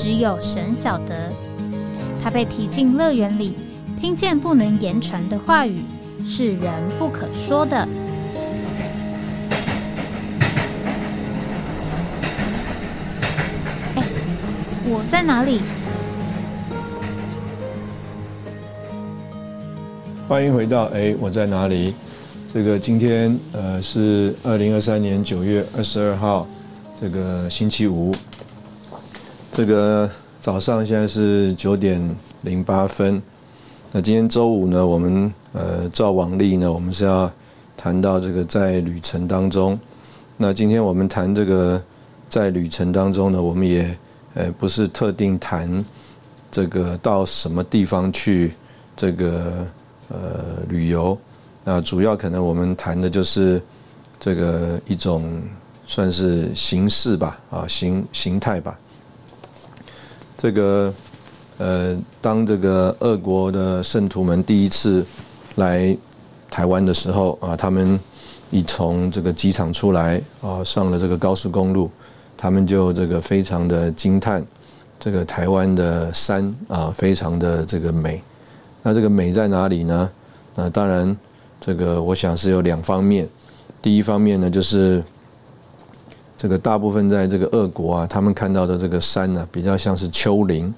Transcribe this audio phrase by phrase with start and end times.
[0.00, 1.28] 只有神晓得，
[2.22, 3.56] 他被提进乐园里，
[4.00, 5.82] 听见不能言传的话语，
[6.24, 7.76] 是人不可说的。
[13.96, 14.04] 哎，
[14.84, 15.62] 我在哪里？
[20.28, 21.92] 欢迎回到哎，我在哪里？
[22.54, 26.46] 这个今天呃是二零二三年九月二十二号，
[27.00, 28.14] 这个星期五。
[29.58, 30.08] 这个
[30.40, 32.00] 早上现在是九点
[32.42, 33.20] 零八分。
[33.90, 37.28] 那今天周五呢，我们呃照往例呢，我们是要
[37.76, 39.76] 谈到这个在旅程当中。
[40.36, 41.82] 那今天我们谈这个
[42.28, 43.98] 在旅程当中呢，我们也
[44.34, 45.84] 呃不是特定谈
[46.52, 48.52] 这个到什么地方去
[48.94, 49.66] 这个
[50.06, 51.18] 呃旅游。
[51.64, 53.60] 那主要可能我们谈的就是
[54.20, 55.42] 这个一种
[55.84, 58.78] 算是形式吧，啊形形态吧。
[60.40, 60.94] 这个，
[61.58, 65.04] 呃，当这个俄国的圣徒们第一次
[65.56, 65.96] 来
[66.48, 67.98] 台湾的时候啊，他们
[68.52, 71.90] 一从这个机场出来啊，上了这个高速公路，
[72.36, 74.46] 他们就这个非常的惊叹，
[74.96, 78.22] 这个台湾的山啊，非常的这个美。
[78.84, 80.08] 那这个美在哪里呢？
[80.54, 81.16] 那当然，
[81.60, 83.28] 这个我想是有两方面。
[83.82, 85.02] 第一方面呢，就是。
[86.38, 90.72] 这个大部分在这个俄国啊，他们看到的这个山呢，比较像是丘陵，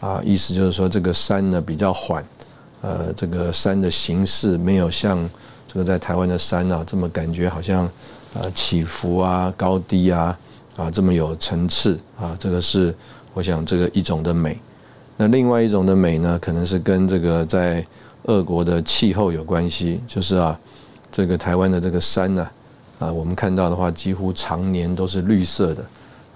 [0.00, 2.26] 啊，意思就是说这个山呢比较缓，
[2.80, 5.30] 呃，这个山的形式没有像
[5.72, 7.88] 这个在台湾的山啊这么感觉好像
[8.34, 10.36] 呃起伏啊、高低啊
[10.76, 12.92] 啊这么有层次啊，这个是
[13.34, 14.58] 我想这个一种的美。
[15.16, 17.86] 那另外一种的美呢，可能是跟这个在
[18.24, 20.58] 俄国的气候有关系，就是啊，
[21.12, 22.44] 这个台湾的这个山呢。
[22.98, 25.84] 啊我们看到的话，几乎常年都是绿色的，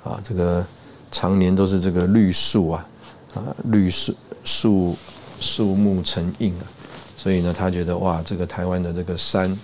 [0.02, 0.64] 啊，这个
[1.10, 2.86] 常年都是这个绿树啊，
[3.34, 4.96] 啊，绿树树
[5.40, 6.66] 树木成荫啊，
[7.16, 9.56] 所以呢，他觉得哇，这个台湾的这个山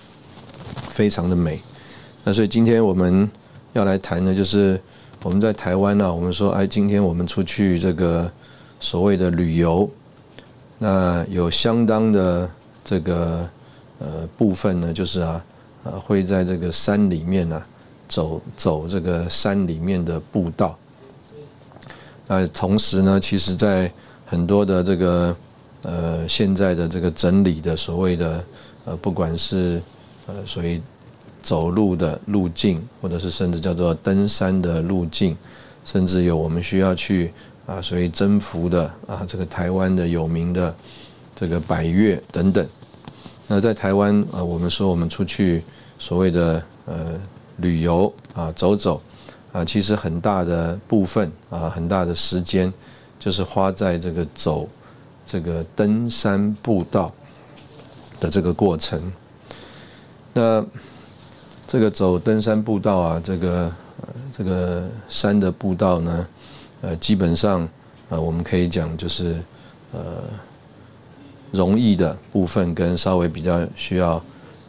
[0.89, 1.59] 非常的美。
[2.23, 3.29] 那所以今天我们
[3.73, 4.79] 要来谈的，就是
[5.21, 8.31] 我们在台湾呢，我们说，哎，今天我们出去这个
[8.79, 9.89] 所谓的旅游，
[10.79, 12.49] 那有相当的
[12.85, 13.49] 这个
[13.99, 15.43] 呃部分呢，就是啊。
[15.85, 17.61] 呃，会在这个山里面呢，
[18.09, 20.75] 走走这个山里面的步道。
[22.25, 23.91] 那同时呢，其实在
[24.25, 25.37] 很多的这个
[25.83, 28.43] 呃现在的这个整理的所谓的
[28.85, 29.79] 呃，不管是
[30.25, 30.81] 呃所谓
[31.43, 35.37] 走路的路径，或者是甚至叫做登山的路径，
[35.85, 37.31] 甚至有我们需要去
[37.67, 40.75] 啊，所谓征服的啊，这个台湾的有名的
[41.35, 42.67] 这个百越等等。
[43.47, 45.63] 那在台湾呃，我们说我们出去。
[45.97, 47.19] 所谓的呃
[47.57, 49.01] 旅游啊走走
[49.51, 52.71] 啊，其实很大的部分啊很大的时间
[53.17, 54.67] 就是花在这个走
[55.25, 57.11] 这个登山步道
[58.19, 59.01] 的这个过程。
[60.33, 60.63] 那
[61.65, 63.71] 这个走登山步道啊，这个
[64.37, 66.27] 这个山的步道呢，
[66.81, 67.67] 呃，基本上
[68.09, 69.41] 呃我们可以讲就是
[69.93, 70.01] 呃
[71.51, 74.21] 容易的部分跟稍微比较需要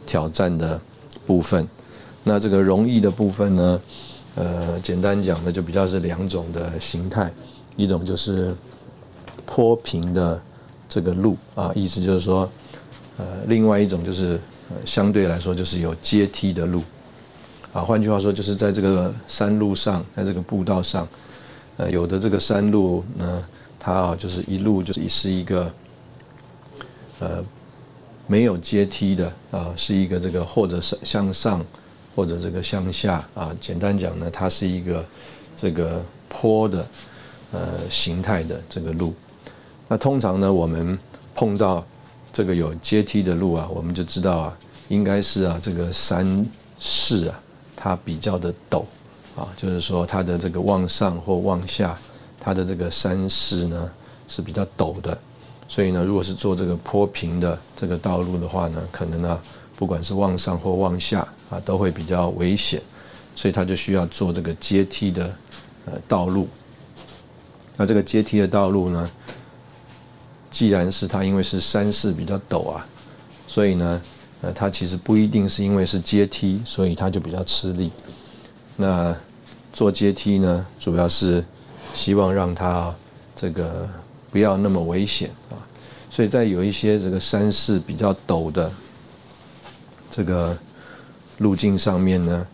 [0.05, 0.79] 挑战的。
[1.27, 1.67] 部分，
[2.23, 3.81] 那这个容易的部分呢，
[4.35, 7.29] 呃，简单讲呢，就比较是两种的形态，
[7.75, 8.55] 一种就是
[9.45, 10.41] 坡平的
[10.87, 12.49] 这个路啊，意思就是说，
[13.17, 14.39] 呃，另外一种就是
[14.69, 16.81] 呃，相对来说就是有阶梯的路，
[17.73, 21.05] 啊，换句话说，就是在这个山路上，在这个步道上，
[21.75, 23.43] 呃，有的这个山路呢，
[23.77, 25.71] 它啊，就是一路就是一是一个，
[27.19, 27.43] 呃。
[28.27, 31.65] 没有阶梯的啊，是一个这个或者是向上，
[32.15, 33.55] 或者这个向下啊。
[33.59, 35.03] 简单讲呢，它是一个
[35.55, 36.85] 这个坡的
[37.53, 39.15] 呃形态的这个路。
[39.87, 40.99] 那通常呢，我们
[41.33, 41.85] 碰到
[42.33, 44.57] 这个有阶梯的路啊，我们就知道啊，
[44.89, 46.45] 应该是啊这个山
[46.79, 47.39] 势啊，
[47.75, 48.83] 它比较的陡
[49.37, 51.97] 啊，就是说它的这个往上或往下，
[52.39, 53.89] 它的这个山势呢
[54.27, 55.17] 是比较陡的。
[55.67, 59.41] 所以呢，如果是做这个坡平的这个道路的话呢，可能呢，
[59.75, 62.81] 不管是往上或往下啊，都会比较危险，
[63.35, 65.35] 所以他就需要做这个阶梯的
[65.85, 66.47] 呃道路。
[67.75, 69.09] 那这个阶梯的道路呢，
[70.49, 72.87] 既然是它因为是山势比较陡啊，
[73.47, 74.01] 所以呢，
[74.41, 77.91] 呃，它其实不一定是因为是阶梯，所以它就比较吃力。
[78.75, 79.15] 那
[79.73, 81.45] 做阶梯呢，主要是
[81.93, 82.95] 希望让它
[83.35, 83.87] 这个
[84.31, 85.55] 不要那么危险啊。
[86.09, 88.71] 所以在有一些这个山势比较陡的
[90.09, 90.57] 这个
[91.37, 92.47] 路径上面呢，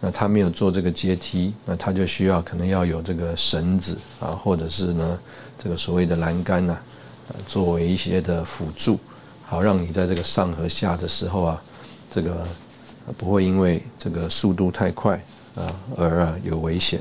[0.00, 5.18] 那他没有做这个阶梯，那他就需要可能要有这个绳子啊，或者是呢
[5.58, 6.76] 这个所谓的栏杆呐，
[7.48, 8.98] 作为一些的辅助，
[9.46, 11.62] 好让你在这个上和下的时候啊，
[12.10, 12.46] 这个
[13.16, 15.18] 不会因为这个速度太快
[15.54, 17.00] 啊而啊有危险。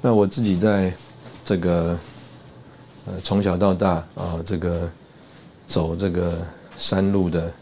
[0.00, 0.90] 那我自己在
[1.44, 1.98] 这个。
[3.06, 4.90] 呃，从小到大啊，这个
[5.66, 6.44] 走这个
[6.76, 7.52] 山路的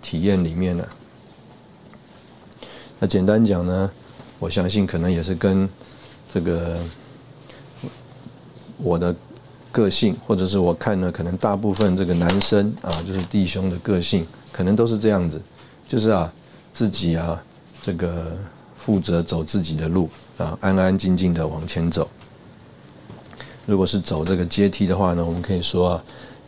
[0.00, 0.86] 体验里面呢，
[3.00, 3.90] 那简单讲呢，
[4.38, 5.68] 我相信可能也是跟
[6.32, 6.78] 这个
[8.78, 9.14] 我的
[9.72, 15.42] 个性，或者是我看呢，可能大部分这个男生啊，就是弟兄的个性，可能都是这样子，
[15.88, 16.32] 就是啊，
[16.72, 17.42] 自己啊，
[17.82, 18.36] 这个
[18.76, 20.08] 负责走自己的路
[20.38, 22.08] 啊，安安静静的往前走。
[23.66, 26.00] 如果是走这个阶梯的话呢，我们可以说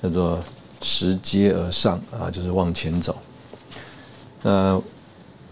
[0.03, 0.39] 叫做
[0.83, 3.17] 拾阶而上啊，就是往前走。
[4.43, 4.79] 那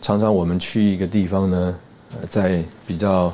[0.03, 1.79] 常常我们去一个地方呢，
[2.29, 3.33] 在比较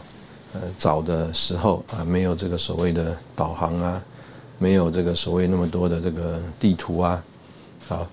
[0.52, 4.00] 呃早的时候啊，没有这个所谓的导航啊，
[4.58, 7.20] 没有这个所谓那么多的这个地图啊，
[7.88, 8.06] 好，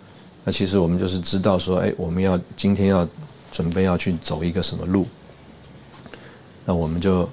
[0.44, 3.08] 那其实我们就是知道说，哎，我们要今天要
[3.52, 5.06] 准备要去走一个什么路，
[6.66, 7.30] 那我们就。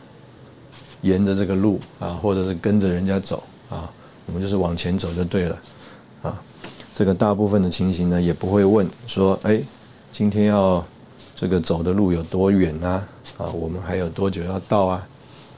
[1.04, 3.90] 沿着这个路啊，或者是跟着人家走啊，
[4.24, 5.58] 我们就是往前走就对了
[6.22, 6.42] 啊。
[6.96, 9.60] 这个大部分的情形呢，也不会问说，哎，
[10.12, 10.82] 今天要
[11.36, 13.06] 这个走的路有多远啊？
[13.36, 15.06] 啊，我们还有多久要到啊？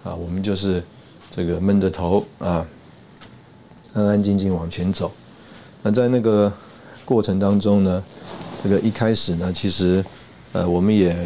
[0.03, 0.83] 啊，我们就是
[1.31, 2.67] 这个闷着头啊，
[3.95, 5.13] 安安静静往前走。
[5.81, 6.53] 那在那个
[7.05, 8.03] 过程当中呢，
[8.65, 10.05] 这个一开始呢，其实
[10.53, 11.17] 呃，我们也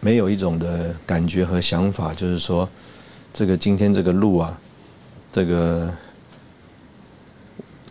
[0.00, 2.68] 没有一种的感觉和想法，就是说。
[3.32, 4.58] 这个今天这个路啊，
[5.32, 5.88] 这个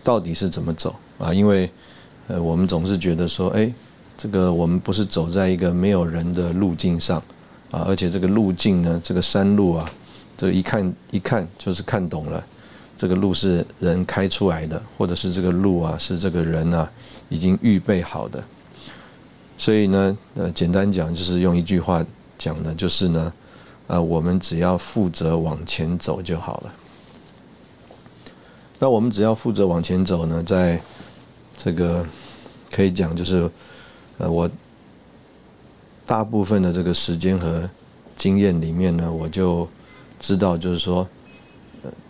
[0.04, 1.34] 到底是怎么走啊？
[1.34, 1.70] 因为
[2.28, 3.72] 呃，我们总是觉得说，哎，
[4.18, 7.18] 这个我们不是走在一个没有人的路径上
[7.72, 9.90] 啊，而且这个路径呢，这个山路啊，
[10.38, 12.44] 这一看一看就是看懂了，
[12.98, 16.92] 这个路是人开出来的，或者是这个路啊是这个人啊
[17.30, 18.44] 已经预备好的。
[19.58, 22.06] 所以呢，呃，简单讲就是用一句话
[22.38, 23.32] 讲呢，就是呢。
[23.88, 26.74] 呃，我们只要负责往前走就好了。
[28.80, 30.80] 那我们只要负责往前走呢，在
[31.58, 32.06] 这个
[32.70, 33.50] 可以讲就是，
[34.18, 34.50] 呃，我
[36.06, 37.68] 大部分的这个时间和
[38.18, 39.68] 经验里面呢，我就
[40.20, 41.08] 知道就是说，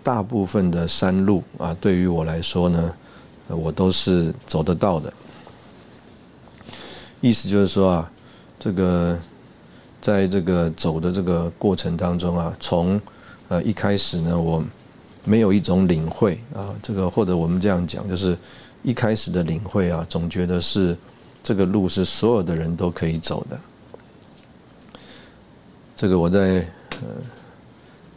[0.02, 2.94] 大部分的山路啊，对于我来说呢，
[3.48, 5.14] 我都是走得到的。
[7.22, 8.12] 意思就是说啊，
[8.60, 9.18] 这个。
[10.08, 13.02] 在这个走的这个过程当中啊，从
[13.50, 14.64] 呃一开始呢，我
[15.26, 18.38] 没有一种领会啊，这个或者我们这样讲，就是
[18.84, 20.98] 一开始的领会啊，总觉得是
[21.44, 23.60] 这个路是所有的人都可以走的。
[25.94, 26.66] 这个我在
[27.02, 27.08] 呃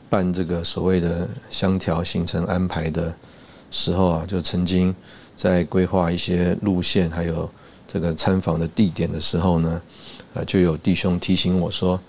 [0.09, 3.12] 办这个所谓的相调行程安排的
[3.73, 4.95] 时候啊，就曾经
[5.37, 7.50] 在规划一些路线还有
[7.88, 9.83] 这个参访的地点的时候呢。
[10.33, 12.01] 啊，就有弟兄提醒我说：“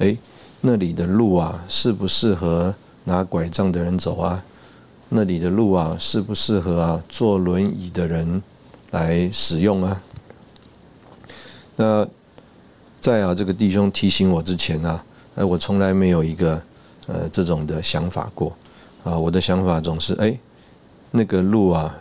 [0.00, 0.14] 哎，
[0.60, 4.44] 那里的路啊，适不适合拿拐杖的人走啊？
[5.08, 8.42] 那里的路啊，适不适合啊坐轮椅的人
[8.90, 10.02] 来使用啊？”
[11.76, 12.06] 那
[13.00, 15.00] 在啊这个弟兄提醒我之前呢，
[15.36, 16.62] 哎，我从来没有一个
[17.06, 18.54] 呃这种的想法过
[19.02, 19.18] 啊。
[19.18, 20.38] 我的想法总是哎，
[21.10, 21.98] 那个路啊，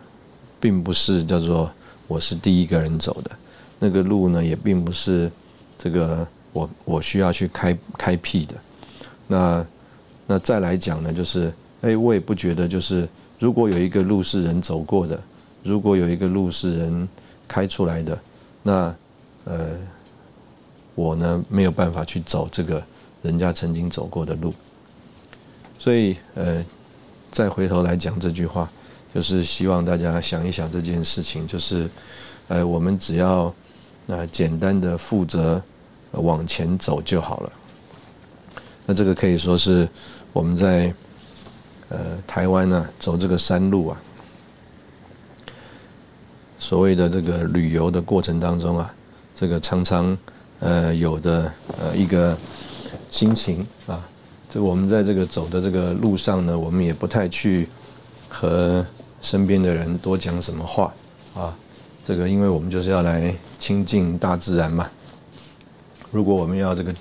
[0.60, 1.72] 并不是叫做
[2.06, 3.32] 我是第一个人走的，
[3.80, 5.32] 那个路呢，也并不是。
[5.82, 8.56] 这个我我需要去开开辟的，
[9.28, 9.66] 那
[10.28, 13.08] 那再来讲呢，就是哎，我也不觉得就是
[13.40, 15.18] 如果有一个路是人走过的，
[15.64, 17.08] 如果有一个路是人
[17.48, 18.20] 开出来的，
[18.62, 18.94] 那
[19.46, 19.70] 呃，
[20.96, 22.84] 我呢没有办法去走这个
[23.22, 24.54] 人家曾经走过的路，
[25.80, 26.66] 所以呃，
[27.32, 28.70] 再回头来讲这句话，
[29.16, 31.90] 就是希望大家想一想这件事情，就是
[32.50, 33.54] 呃，我们只要。
[34.12, 35.62] 那简单的负责
[36.14, 37.54] 往前走就好了。
[38.88, 39.88] 那这个可以说是
[40.34, 40.92] 我们在
[41.90, 44.02] 呃台湾呢走这个山路啊，
[46.58, 48.92] 所谓的这个旅游的过程当中啊，
[49.36, 50.18] 这个常常
[50.60, 52.36] 呃有的呃一个
[53.12, 54.04] 心情啊，
[54.50, 57.70] 这我们在这个走的这个路上呢，我们也不太去
[58.28, 58.84] 和
[59.22, 60.92] 身边的人多讲什么话
[61.36, 61.56] 啊。
[62.10, 64.90] 这个因为我们就是要来亲近大自然嘛。
[66.10, 66.92] 如果我们要这个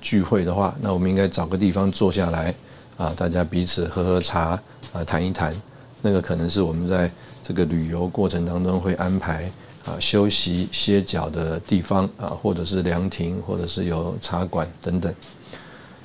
[0.00, 2.52] 聚会的话，那我们应该找个地方坐下来
[2.96, 4.60] 啊，大家彼此喝喝茶
[4.92, 5.54] 啊，谈一谈。
[6.02, 7.08] 那个可能是我们在
[7.44, 9.48] 这个旅游过程当中会安排
[9.84, 15.14] 啊休息歇脚的地方啊，或者是凉亭，或者是有茶馆等等。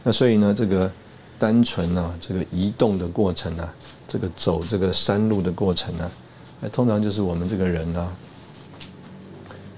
[0.04, 0.92] 那所以呢，这个
[1.40, 3.74] 单纯啊，这个移动的过程啊，
[4.08, 6.12] 这个走这个山路的过程呢，
[6.60, 8.08] 那通常就是我们这个人呢，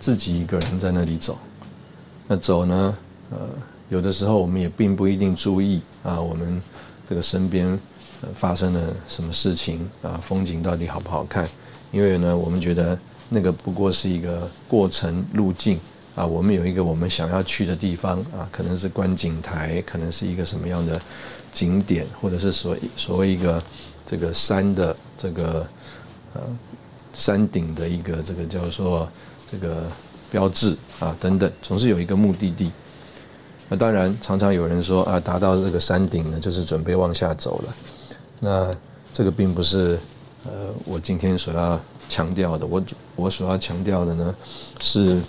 [0.04, 1.40] 自己一个人在那里走。
[2.28, 2.98] 那走呢，
[3.32, 3.38] 呃，
[3.88, 6.62] 有的时候我们也并不一定注意啊，我们
[7.08, 7.80] 这个身边
[8.36, 11.48] 发生了什么事情啊，风景到底好不好看？
[11.94, 15.80] 因为呢，我们觉得那个不过是一个过程路径。
[16.16, 21.02] 啊，我们有一个我们想要去的地方啊，可能是观景台，可能是一个什么样的
[21.54, 23.64] 景点，或者是所所谓一个
[24.06, 25.66] 这个山的这个
[26.36, 26.42] 呃
[27.14, 29.10] 山顶的一个这个叫做
[29.54, 29.84] 这个
[30.32, 32.72] 标志啊等等，总是有一个目的地。
[33.70, 37.74] 那当然，常常有人说啊，达到这个山顶呢，就是准备往下走了。
[38.40, 38.76] 那
[39.14, 40.00] 这个并不是
[40.46, 41.80] 呃我今天所要
[42.10, 42.84] 强调的，我
[43.16, 44.36] 我所要强调的呢
[44.80, 45.22] 是。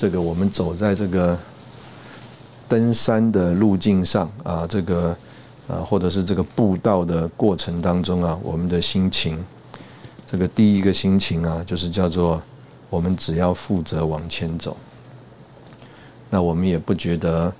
[0.00, 1.36] 这个我们走在这个
[2.68, 5.08] 登山的路径上啊，这个
[5.66, 9.44] 啊，或者是这个步道的过程当中啊，我们的心情，
[10.24, 12.40] 这个第一个心情啊，就是叫做
[12.90, 14.76] 我们只要负责往前走。
[16.30, 17.52] 那我们也不觉得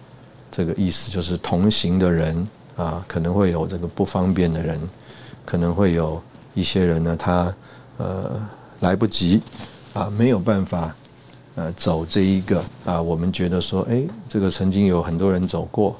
[0.51, 4.81] 这个意思就是同行的人啊，可能会有这个不方便的人，
[5.45, 6.23] 可能会有
[6.55, 7.55] 一些人呢，他
[7.97, 8.49] 呃
[8.81, 9.43] 来不及
[9.95, 10.95] 啊，没有办法。
[11.55, 15.97] 呃，走这一个啊，我们觉得说，哎，这个曾经有很多人走过，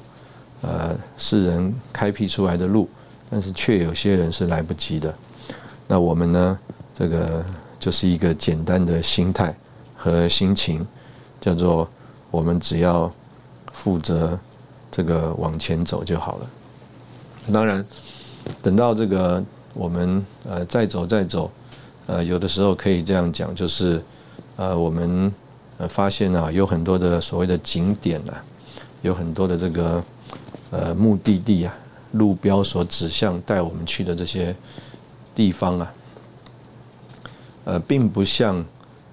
[0.61, 2.87] 呃，世人开辟出来的路，
[3.29, 5.13] 但是却有些人是来不及的。
[5.85, 6.59] 那我们呢，
[6.97, 7.43] 这个
[7.79, 9.55] 就是一个简单的心态
[9.95, 10.85] 和心情，
[11.39, 11.89] 叫做
[12.29, 13.11] 我们只要
[13.71, 14.37] 负责
[14.91, 16.49] 这个往前走就好了。
[17.51, 17.83] 当然，
[18.61, 19.43] 等到这个
[19.73, 21.49] 我们呃再走再走，
[22.05, 24.03] 呃，有的时候可以这样讲，就是
[24.57, 25.33] 呃我们。
[25.81, 28.43] 呃，发现啊，有很多的所谓的景点啊，
[29.01, 30.03] 有很多的这个
[30.71, 31.73] 呃目的地啊，
[32.11, 34.53] 路标所指向带我们去的这些
[35.33, 35.89] 地方啊，
[37.65, 38.63] 呃，并不像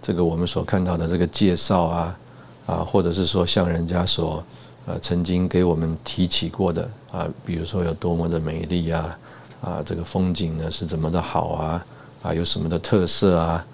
[0.03, 2.19] 这个我们所看到的这个介绍啊
[2.67, 4.43] 啊，或者是说像人家所
[4.87, 9.19] 呃曾经给我们提起过的啊，比如说有多么的美丽啊
[9.61, 11.87] 啊，这个风景呢是怎么的好啊
[12.23, 13.67] 啊，有什么的特色啊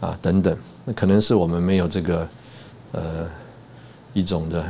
[0.00, 2.28] 啊等等，那可能是我们没有这个。
[2.92, 3.24] 呃，
[4.12, 4.64] 一种的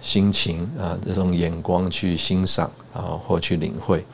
[0.00, 4.04] 心情啊，这种眼光去欣赏啊，或去领会，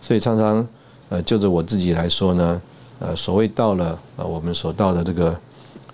[0.00, 0.66] 所以常常
[1.10, 2.62] 呃，就着我自己来说呢，
[2.98, 5.38] 呃，所谓到了呃我们所到的这个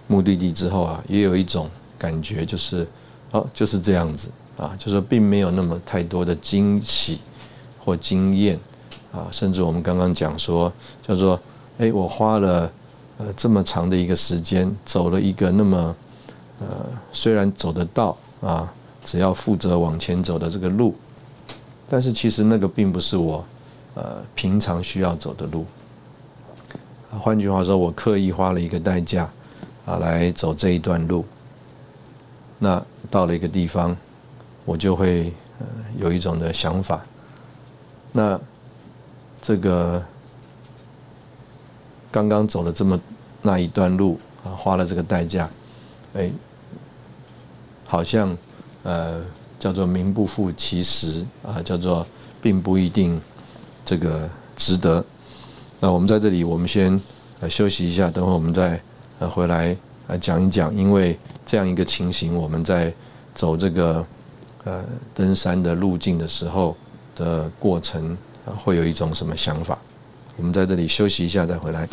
[0.07, 1.69] 目的地之后啊，也有一种
[1.99, 2.87] 感觉，就是
[3.31, 7.21] 哦，就是这样子啊，就说并没有那么太多的惊喜
[7.85, 8.59] 或经验
[9.13, 10.73] 啊，甚至我们刚刚讲说，
[11.07, 11.39] 叫做
[11.79, 12.71] 哎，我花了
[13.19, 15.97] 呃这么长的一个时间，走了一个那么。
[16.61, 16.67] 呃，
[17.13, 20.95] 虽然走得到啊，只要负责往前走的这个路，
[21.91, 23.45] 但是其实那个并不是我
[23.95, 25.67] 呃平常需要走的路。
[27.21, 29.31] 换句话说，我刻意花了一个代价
[29.87, 31.25] 啊来走这一段路。
[32.59, 33.97] 那到了一个地方，
[34.65, 35.67] 我就会呃
[35.99, 37.05] 有一种的想法。
[38.13, 38.41] 那
[39.43, 40.03] 这个
[42.11, 42.99] 刚刚走了这么
[43.43, 45.49] 那一段路啊，花了这个代价。
[46.15, 46.31] 哎，
[47.87, 48.37] 好像，
[48.83, 49.21] 呃，
[49.59, 52.07] 叫做名不副其实啊，叫做
[52.41, 53.21] 并不一定
[53.85, 55.05] 这个值得。
[55.85, 56.99] 那我们在这里，我们先
[57.41, 58.81] 呃休息一下，等会我们再
[59.19, 59.77] 呃回来
[60.07, 60.75] 呃讲一讲。
[60.75, 61.15] 因为
[61.45, 62.91] 这样一个情形，我们在
[63.35, 64.07] 走这个
[64.65, 64.83] 呃
[65.15, 66.75] 登山的路径的时候
[67.15, 68.17] 的过程，
[68.65, 69.79] 会有一种什么想法？
[70.39, 71.87] 我们在这里休息一下，再回来。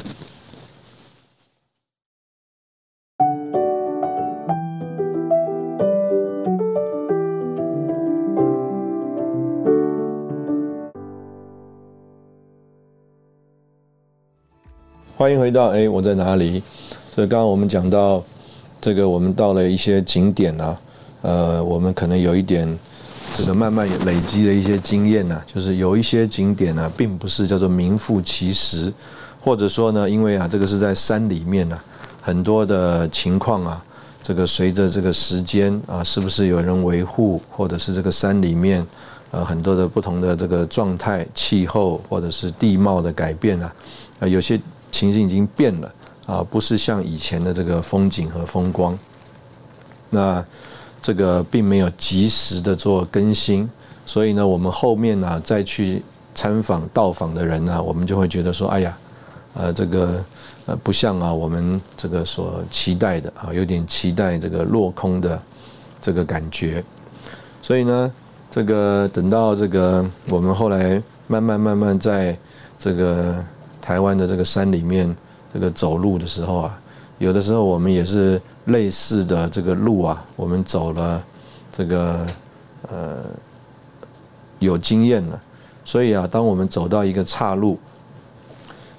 [15.21, 16.63] 欢迎回到哎，我在哪里？
[17.13, 18.23] 所以刚刚我们讲到
[18.81, 20.75] 这个，我们到了一些景点啊，
[21.21, 22.67] 呃，我们可能有一点
[23.37, 28.91] 这个慢慢累积的一些经验呢，就是有一些景点呢，并不是叫做名副其实，
[29.39, 31.79] 或者说呢，因为啊，这个是在山里面呢，
[32.19, 33.85] 很多的情况啊，
[34.23, 38.83] 这个随着这个时间啊，是不是有人维护，或者是这个山里面
[39.29, 43.75] 呃很多的不同的这个状态、气候或者是地貌的改变啊，
[44.21, 44.59] 啊有些
[44.91, 45.93] 情形已经变了
[46.25, 48.97] 啊，不是像以前的这个风景和风光。
[50.09, 50.43] 那
[51.01, 53.67] 这个并没有及时的做更新，
[54.05, 56.03] 所以呢，我们后面呢再去
[56.35, 58.97] 参访到访的人呢，我们就会觉得说，哎呀，
[59.53, 60.23] 呃，这个
[60.65, 65.41] 呃不像啊，我们这个所期待的啊，有点期待这个落空的
[66.01, 66.83] 这个感觉。
[67.63, 68.11] 所以呢，
[68.51, 72.37] 这个等到这个我们后来慢慢慢慢在
[72.77, 73.43] 这个
[73.91, 75.13] 台湾的这个山里面
[75.53, 76.79] 这个走路的时候啊，
[77.17, 78.41] 有的时候我们也是。
[78.65, 81.19] 类似的这个路啊，我们走了，
[81.75, 82.27] 这个
[82.87, 83.23] 呃
[84.59, 85.41] 有经验了，
[85.83, 87.79] 所以啊，当我们走到一个岔路，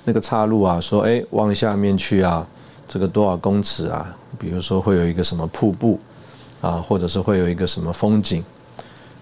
[0.02, 2.44] 那个岔路啊，说哎往下面去啊，
[2.88, 4.12] 这个多少公尺啊？
[4.36, 6.00] 比如说会有一个什么瀑布
[6.60, 8.44] 啊，或者是会有一个什么风景，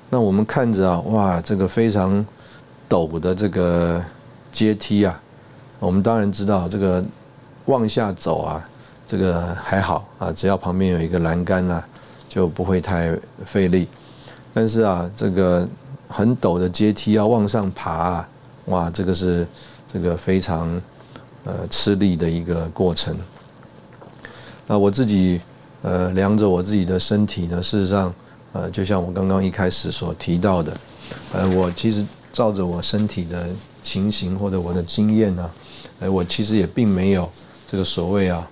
[0.08, 2.24] 那我们看着啊，哇，这个非常
[2.88, 4.02] 陡的这个
[4.50, 5.20] 阶梯啊，
[5.80, 7.04] 我们当然知道这个
[7.64, 8.64] 往下走啊。
[9.08, 11.84] 这个还好啊，只要旁边有一个栏杆啊，
[12.28, 13.12] 就不会太
[13.44, 13.88] 费力。
[14.54, 15.66] 但是啊，这个
[16.06, 18.28] 很陡的阶梯要往上爬啊，
[18.66, 19.44] 哇，这个是
[19.92, 20.80] 这个非常
[21.42, 23.16] 呃吃力的一个过程。
[24.64, 25.40] 那我自己
[25.82, 28.14] 呃量着我自己的身体呢，事实上
[28.52, 30.72] 呃就像我刚刚一开始所提到的，
[31.32, 33.48] 呃，我其实照着我身体的
[33.82, 35.50] 情形或者我的经验呢，
[36.00, 37.30] 哎，我其实也并没有
[37.70, 38.48] 这个所谓啊。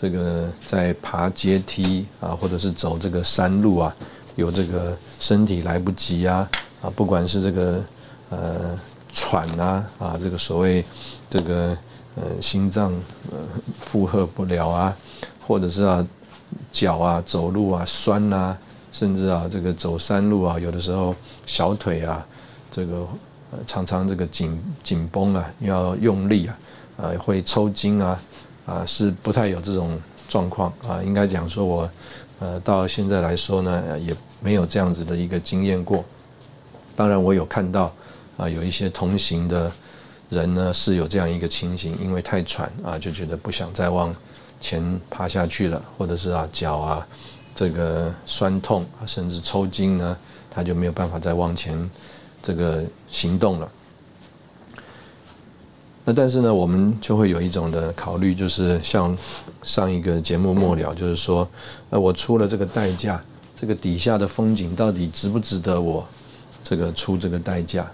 [0.00, 3.92] 这个在爬阶梯啊，或者是走这个山路啊，
[4.36, 6.48] 有这个身体来不及啊
[6.80, 7.82] 啊，不管是这个
[8.30, 8.78] 呃
[9.10, 10.84] 喘啊啊，这个所谓
[11.28, 11.76] 这个
[12.14, 12.92] 呃心脏
[13.32, 13.38] 呃
[13.80, 14.96] 负荷不了啊，
[15.44, 16.06] 或者是啊
[16.70, 18.56] 脚啊走路啊酸呐，
[18.92, 21.12] 甚至啊这个走山路啊，有的时候
[21.44, 22.24] 小腿啊
[22.70, 23.04] 这个
[23.66, 26.56] 常常这个紧紧绷啊，要用力啊，
[26.98, 28.20] 呃会抽筋啊。
[28.68, 31.90] 啊，是不太有这种状况啊，应该讲说，我
[32.38, 36.04] 呃到现在来说呢，也没有这样子的一个经验过。
[36.94, 37.90] 当然，我有看到
[38.36, 39.72] 啊，有一些同行的
[40.28, 44.14] 人呢是有这样一个情形，因为太喘啊，就觉得不想再往
[44.60, 47.08] 前爬下去了，或者是啊脚啊
[47.56, 50.14] 这个酸痛啊，甚至抽筋呢，
[50.50, 51.90] 他就没有办法再往前
[52.42, 53.66] 这个行动了。
[56.08, 59.14] 那但是呢，我们就会有一种的考虑，就是像
[59.62, 61.46] 上一个节目末了，就是说，
[61.90, 63.22] 呃，我出了这个代价，
[63.54, 66.08] 这个底下的风景到底值不值得我
[66.64, 67.86] 这个出这个代价？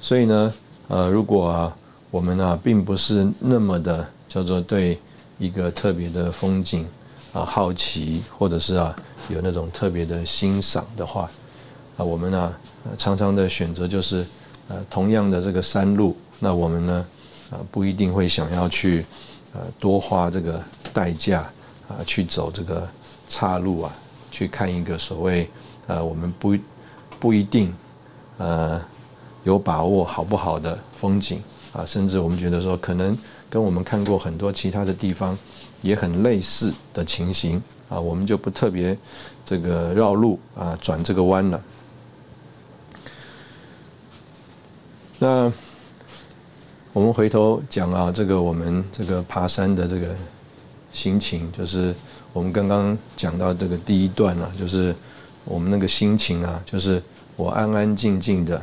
[0.00, 0.54] 所以呢，
[0.86, 1.72] 呃，如果
[2.12, 4.96] 我们啊，并不是那么的叫做对
[5.36, 6.86] 一个特别的风景
[7.32, 8.94] 啊好奇，或者是啊
[9.30, 11.28] 有那种特别的欣赏的话，
[11.96, 12.54] 啊，我们呢
[12.96, 14.24] 常常的选择就是
[14.68, 17.04] 呃同样的这个山路，那我们呢？
[17.50, 19.06] 啊，不一定会想要去，
[19.52, 20.60] 呃，多花这个
[20.92, 21.42] 代价
[21.88, 22.88] 啊，去走这个
[23.28, 23.92] 岔路啊，
[24.32, 25.48] 去看一个所谓
[25.86, 26.56] 呃，我们不
[27.20, 27.72] 不一定
[28.38, 28.82] 呃
[29.44, 31.40] 有把握好不好的风景
[31.72, 33.16] 啊，甚至我们觉得说，可能
[33.48, 35.38] 跟我们看过很多其他的地方
[35.82, 38.98] 也很类似的情形啊，我们就不特别
[39.44, 41.62] 这个绕路啊，转这个弯了。
[45.20, 45.52] 那。
[46.96, 50.16] 我们回头讲啊，这个我们这个爬山的这个
[50.94, 51.94] 心情，就是
[52.32, 54.96] 我们刚刚讲到这个第一段啊，就是
[55.44, 57.02] 我们那个心情啊，就是
[57.36, 58.62] 我安安静静的，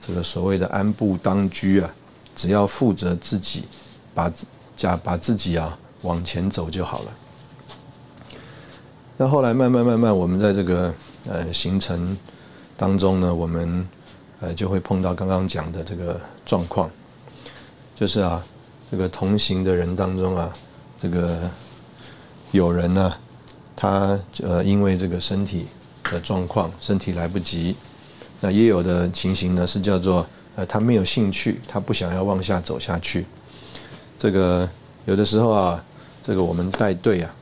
[0.00, 1.92] 这个所谓的安步当居啊，
[2.36, 3.64] 只要负责自己，
[4.14, 4.32] 把
[4.76, 7.12] 加把自己啊往前走就好了。
[9.16, 10.94] 那后来慢慢慢慢，我们在这个
[11.28, 12.16] 呃行程
[12.76, 13.88] 当中呢，我们
[14.38, 16.88] 呃就会碰到刚刚讲的这个状况。
[17.98, 18.40] 就是啊，
[18.88, 20.54] 这个同行的人当中啊，
[21.02, 21.36] 这个
[22.52, 23.12] 有人呢，
[23.74, 25.66] 他呃因为这个身体
[26.04, 27.74] 的状况，身体来不及，
[28.40, 33.26] 那也有的情形呢是叫做呃他没有兴趣，他不想要往下走下去。
[34.16, 34.68] 这个
[35.04, 35.84] 有的时候啊，
[36.24, 37.34] 这个我们带队啊，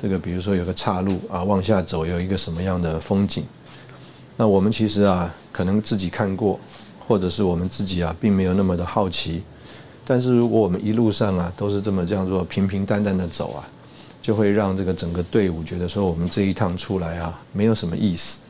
[0.00, 3.44] 这个比如说有个岔路啊，往下走有一个什么样的风景，
[4.36, 6.60] 那我们其实啊可能自己看过。
[7.06, 9.42] 或者是我们自己啊，并没有那么的好奇，
[10.04, 13.62] 但是如果我们一路上啊都是这么这样做平平淡淡的走啊，
[14.20, 18.40] 就会让这个整个队伍觉得说我们这一趟出来啊没有什么意思。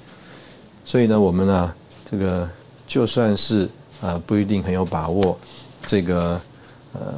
[0.85, 1.75] 所以呢，我们呢
[2.11, 2.49] 这个
[2.87, 3.69] 就算是
[4.01, 5.39] 啊不一定很有把握，
[5.85, 6.41] 这个
[6.93, 7.15] 呃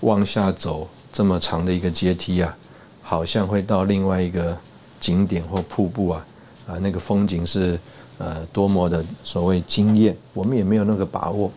[0.00, 2.56] 往下走这么长的一个阶梯啊，
[3.02, 4.56] 好像会到另外一个
[5.00, 6.26] 景点或瀑布啊
[6.66, 7.78] 啊那个风景是
[8.18, 11.50] 呃多么的所谓经验，我们也没有那个把握。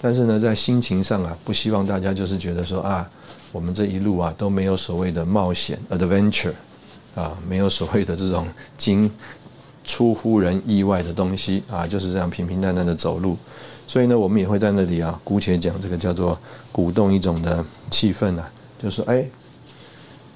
[0.00, 3.08] 但是呢，在心情上啊，不希望大家就是觉得说啊，
[3.50, 6.52] 我们这一路啊都没有所谓的冒险 （adventure）
[7.14, 9.10] 啊，没有所谓的这种经
[9.84, 13.36] 出乎人意外的东西啊，就是这样平平淡淡的走路。
[13.88, 16.38] 所以呢，我们也会在那里啊，姑且讲这个叫做
[16.70, 18.48] 鼓动一种的气氛啊，
[18.80, 19.24] 就是说，哎，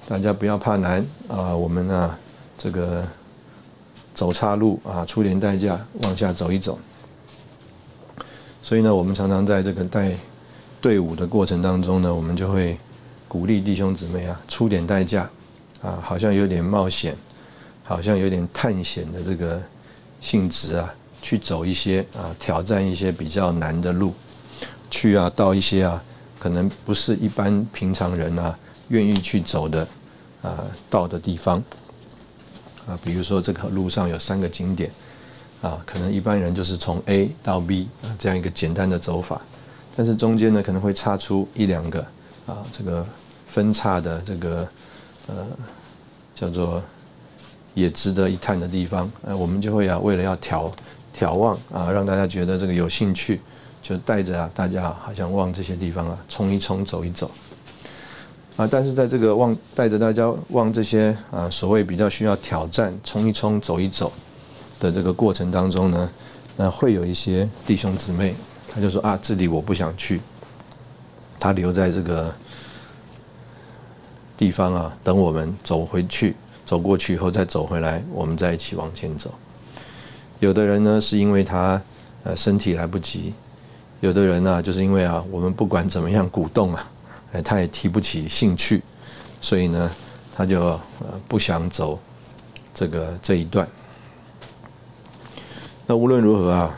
[0.09, 2.17] 大家不要怕难啊，我们呢，
[2.57, 3.05] 这个
[4.23, 6.79] 走岔路啊，出点代价往下走一走。
[8.61, 10.13] 所以呢，我们常常在这个带
[10.79, 12.77] 队伍的过程当中呢，我们就会
[13.27, 15.29] 鼓励弟兄姊妹啊，出点代价
[15.81, 17.13] 啊，好像有点冒险，
[17.83, 19.61] 好像有点探险的这个
[20.21, 20.93] 性质啊。
[21.21, 24.13] 去走一些啊，挑战一些比较难的路，
[24.89, 26.01] 去啊，到一些啊，
[26.39, 28.57] 可能不是一般平常人啊
[28.87, 29.85] 愿意去走的
[30.41, 31.61] 啊，到的地方
[32.87, 34.91] 啊，比如说这个路上有三个景点
[35.61, 39.41] 啊，可能一般人就是从 A 到 B 啊这样一个简单的走法，
[39.95, 41.99] 但是中间呢可能会插出一两个
[42.45, 43.05] 啊这个
[43.47, 44.67] 分叉的这个
[45.27, 45.47] 呃
[46.35, 46.81] 叫做
[47.73, 50.71] 也值得一探的地方，呃，我们就会啊为了要调。
[51.15, 53.39] 眺望啊，让大家觉得这个有兴趣，
[53.83, 57.29] 就带着啊，大家好像往这些地方啊冲一冲，走一走
[58.55, 58.67] 啊。
[58.69, 64.11] 但是在这个望带着大家往这些啊所谓比较需要挑战、冲一冲、走一走
[64.79, 66.09] 的这个过程当中呢，
[66.55, 68.35] 那会有一些弟兄姊妹，
[68.67, 70.21] 他就说啊，这里我不想去，
[71.39, 72.33] 他留在这个
[74.35, 76.35] 地方啊，等我们走回去，
[76.65, 79.33] 走过去以后再走回来，我们再一起往前走。
[80.39, 81.81] 有的人呢，是因为他
[82.23, 83.33] 呃身体来不及；
[84.01, 86.91] 有的人呢，就是因为啊，我们不管怎么样鼓动啊，
[87.33, 88.81] 哎，他也提不起兴趣，
[89.41, 89.91] 所以呢，
[90.33, 91.99] 他就呃不想走
[92.73, 93.67] 这个这一段。
[95.85, 96.73] 那无论如何啊，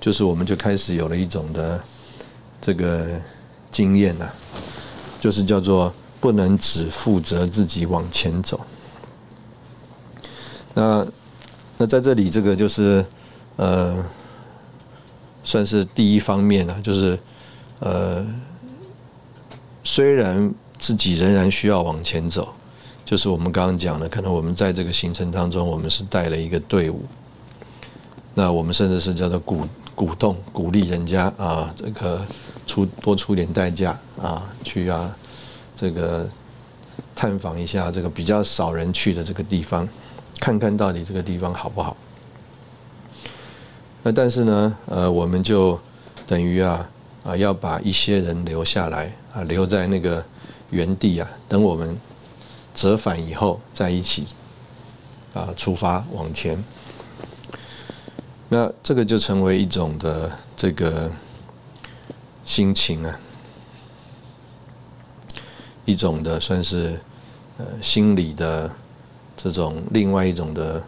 [0.00, 1.80] 就是我们就开始有了一种的
[2.60, 3.06] 这个
[3.70, 4.28] 经验呐，
[5.20, 8.60] 就是叫做不能只负责自己往前走。
[10.74, 11.06] 那。
[11.78, 13.04] 那在这里，这个就是，
[13.56, 14.04] 呃，
[15.42, 17.18] 算是第一方面啊，就是，
[17.80, 18.24] 呃，
[19.84, 22.48] 虽然自己仍然需要往前走，
[23.04, 27.04] 就是我们刚刚讲的，可能我们在这个行程当中，我们是带了一个队伍，
[28.34, 32.20] 那我们甚至是叫做鼓鼓动、鼓励人家啊，这个
[32.66, 35.14] 出多出点代价啊，去啊，
[35.76, 36.28] 这个
[37.14, 39.88] 探访一下这个比较少人去的这个地方。
[40.40, 41.96] 看看到底这个地方好不好？
[44.02, 45.78] 那但是呢，呃，我们就
[46.26, 46.88] 等于啊
[47.22, 50.24] 啊要把一些人留下来啊，留在那个
[50.70, 51.98] 原地啊，等我们
[52.74, 54.26] 折返以后再一起
[55.34, 56.62] 啊出发往前。
[58.48, 61.10] 那这个就成为一种的这个
[62.44, 63.18] 心情啊，
[65.84, 67.00] 一种的算是
[67.58, 68.70] 呃心理的。
[69.34, 70.84] 这种另外一种的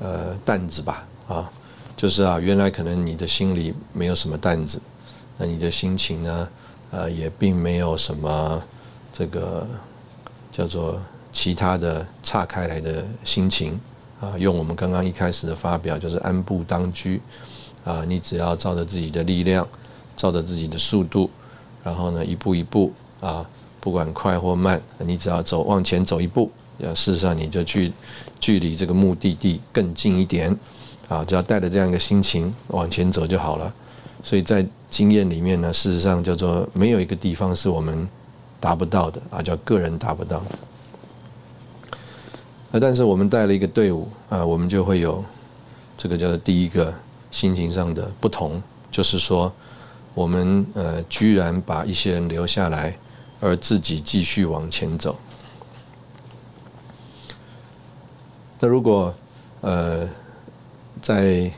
[0.00, 1.48] 呃担子吧，啊，
[1.96, 4.80] 就是啊，原来可能你的心里没有什么担子，
[5.38, 6.48] 那你的心情呢，
[6.94, 8.62] 呃，也并没有什么
[9.12, 9.66] 这个
[10.52, 11.00] 叫做
[11.32, 13.80] 其他的岔开来的心情
[14.20, 14.38] 啊。
[14.38, 17.20] 用我们刚刚一开始的发表，就是安步当居
[17.84, 19.66] 啊，你只要照着自己的力量，
[20.16, 21.28] 照着自己的速度，
[21.82, 23.44] 然后呢，一步一步啊，
[23.80, 26.48] 不管快或慢，你只要走往前走一步。
[26.78, 27.92] 要事实上，你就距
[28.38, 30.56] 距离这个目的地更近一点，
[31.08, 33.74] 啊，只要带着这样一个心情往前走就好了。
[34.22, 38.08] 所以在经验里面呢，事实上叫做没有一个地方是我们
[38.60, 40.46] 达不到的啊，叫个人达不到的。
[42.70, 45.24] 啊，但是我们带了一个队伍啊，我们就会有
[45.98, 46.94] 这个叫做第一个
[47.32, 49.52] 心情上的不同，就是说
[50.14, 52.96] 我们呃居然把一些人留下来，
[53.40, 55.18] 而自己继续往前走。
[58.60, 59.12] 那如果，
[59.60, 60.08] 呃，
[61.02, 61.50] 在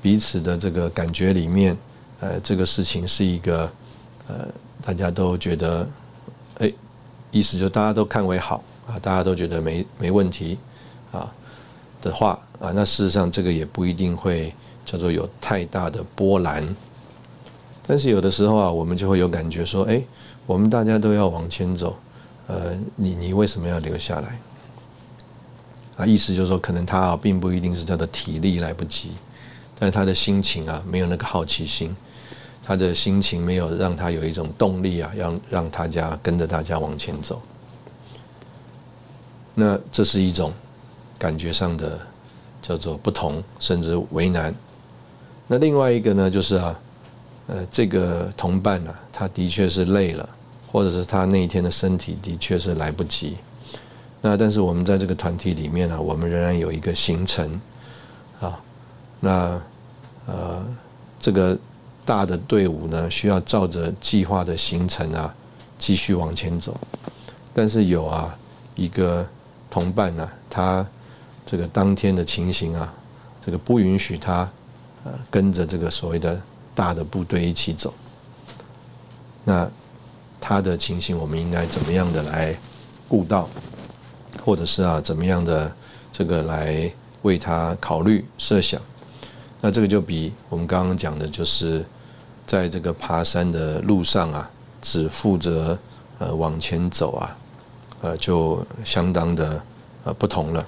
[0.00, 1.76] 彼此的这个感觉里面，
[2.20, 3.70] 呃，这个事情是一个，
[4.26, 4.48] 呃，
[4.82, 5.86] 大家都觉得，
[6.58, 6.72] 哎，
[7.30, 10.58] 意思就大家都看为好啊，大家都觉得没没问题
[11.12, 11.30] 啊
[12.00, 14.52] 的话啊，那事实上这个也不一定会
[14.84, 16.66] 叫做有太大的波澜。
[17.86, 20.02] 但是有的时候啊，我们就会有感觉说，哎，
[20.46, 21.96] 我们大家都要往前走，
[22.46, 24.38] 呃，你你为什么要留下来？
[25.96, 29.12] 啊，意思就是说，可能他啊，并不一定是他的体力来不及，
[29.78, 31.94] 但是他的心情啊，没有那个好奇心，
[32.66, 37.40] 他的心情没有让他有一种动力啊，让让大家跟着大家往前走。
[39.54, 40.52] 那这是一种
[41.16, 41.98] 感觉上的
[42.60, 44.52] 叫做不同，甚至为难。
[45.46, 46.80] 那另外一个呢，就是啊，
[47.46, 50.28] 呃，这个同伴呢，他的确是累了，
[50.72, 53.36] 或者是他那一天的身体的确是来不及。
[54.20, 57.60] 那但是我们在这个团体里面呢，我们仍然有一个行程
[58.40, 58.60] 啊，
[59.20, 59.60] 那
[60.26, 60.66] 呃，
[61.20, 61.56] 这个
[62.06, 65.34] 大的队伍呢，需要照着计划的行程啊，
[65.76, 66.74] 继续往前走。
[67.52, 68.34] 但是有啊，
[68.76, 69.26] 一个
[69.68, 70.86] 同伴呢，他
[71.44, 72.94] 这个当天的情形啊，
[73.44, 74.48] 这个不允许他
[75.04, 76.40] 呃跟着这个所谓的
[76.74, 77.92] 大的部队一起走。
[79.44, 79.68] 那
[80.40, 82.56] 他的情形，我们应该怎么样的来
[83.08, 83.48] 顾到？
[84.44, 85.72] 或者是啊，怎么样的
[86.12, 86.88] 这个来
[87.22, 88.80] 为他考虑设想？
[89.60, 91.84] 那这个就比我们刚刚讲的，就是
[92.46, 95.78] 在这个爬山的路上啊，只负责
[96.18, 97.36] 呃往前走啊，
[98.02, 99.62] 呃，就相当的
[100.04, 100.64] 呃不同了。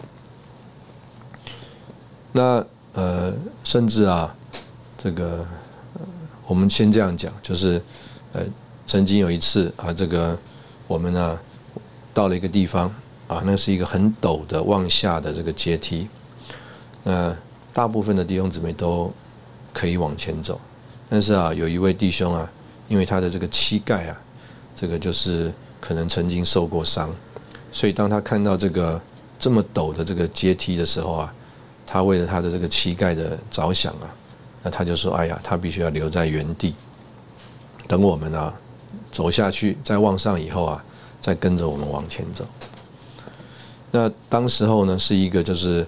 [2.32, 3.32] 那呃，
[3.64, 4.34] 甚至啊，
[4.96, 5.46] 这个
[6.46, 7.80] 我们先这样讲，就是
[8.32, 8.42] 呃，
[8.86, 10.38] 曾经有一次啊，这个
[10.86, 11.38] 我们呢
[12.12, 12.92] 到了一个地方。
[13.28, 16.08] 啊，那是一个很陡的往下的这个阶梯，
[17.04, 17.36] 那
[17.74, 19.12] 大部分的弟兄姊妹都
[19.74, 20.58] 可以往前走，
[21.08, 22.50] 但是啊，有一位弟兄啊，
[22.88, 24.20] 因为他的这个膝盖啊，
[24.76, 27.10] 这个就是可能曾经受过伤，
[27.72, 29.00] 所以当他看到这个
[29.38, 31.34] 这么陡的这个阶梯的时候啊，
[31.86, 34.12] 他为了他的这个膝盖的着想啊，
[34.62, 36.74] 那他就说：“哎呀，他必须要留在原地，
[37.86, 38.52] 等我们啊
[39.10, 40.84] 走下去，再往上以后啊，
[41.20, 42.44] 再跟着我们往前走。”
[43.90, 45.86] 那当时候呢，是一个就是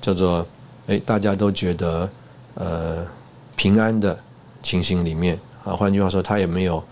[0.00, 0.46] 叫做
[0.86, 2.08] 哎，大家都觉得
[2.54, 3.04] 呃
[3.56, 4.16] 平安的
[4.62, 6.82] 情形里面啊，换句话说，他也没有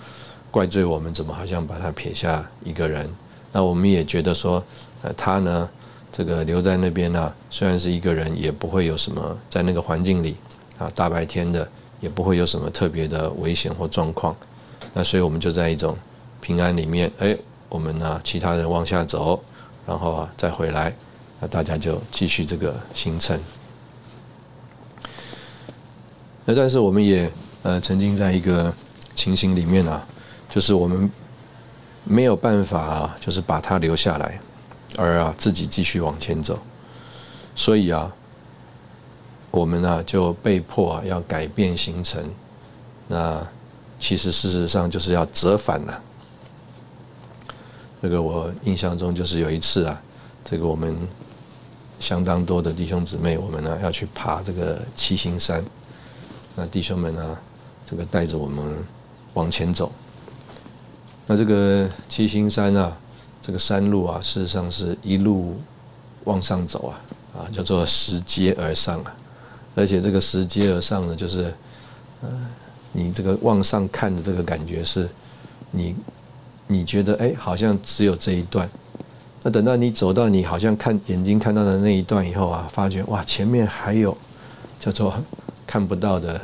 [0.51, 3.09] 怪罪我们，怎么好像把他撇下一个人？
[3.53, 4.63] 那我们也觉得说，
[5.03, 5.69] 呃，他呢
[6.13, 10.37] 这个留在那边呢，虽然是一个人，也不会有什么在那个环境里
[10.79, 11.69] 啊，大白天的
[12.01, 14.35] 也不会有什么特别的危险或状况。
[14.93, 15.97] 那所以我们就在一种
[16.41, 17.37] 平安里面，哎，
[17.69, 19.43] 我们呢其他人往下走。
[19.87, 20.95] 然后啊，再回来，
[21.41, 23.41] 那大家就继续这个行程。
[26.45, 27.31] 那但是我们也
[27.63, 28.73] 呃曾经在一个
[29.15, 30.07] 情形里面啊，
[30.49, 31.11] 就是我们
[32.05, 34.41] 没有办法啊，就是把他留下来，
[34.97, 36.59] 而啊自己继续往前走。
[37.55, 38.11] 所以啊，
[39.51, 42.25] 我们呢就被迫啊要改变行程。
[43.09, 43.45] 那
[43.99, 46.03] 其实事实上就是要折返了。
[48.01, 50.01] 这个我印象中就是有一次啊，
[50.45, 50.97] 这个我们
[51.99, 55.65] 相当多的弟兄姊妹，我们呢要去爬这个七星山。
[56.55, 57.39] 那弟兄们呢，
[57.89, 58.77] 这个带着我们
[59.35, 59.93] 往前走。
[61.27, 62.97] 那这个七星山啊，
[63.41, 65.57] 这个山路啊，事实上是一路
[66.25, 67.01] 往上走啊，
[67.39, 69.15] 啊，叫做拾阶而上啊。
[69.75, 71.55] 而且这个拾阶而上呢，就是，
[72.23, 72.29] 呃，
[72.93, 75.09] 你这个往上看的这个感觉是，
[75.71, 75.95] 你。
[76.71, 78.69] 你觉得哎，好像只有这一段。
[79.43, 84.15] 那等到你走到你好像看眼睛看到的那一段以后啊，发觉哇，前面还有
[84.79, 85.15] 叫做
[85.67, 86.39] 看不到的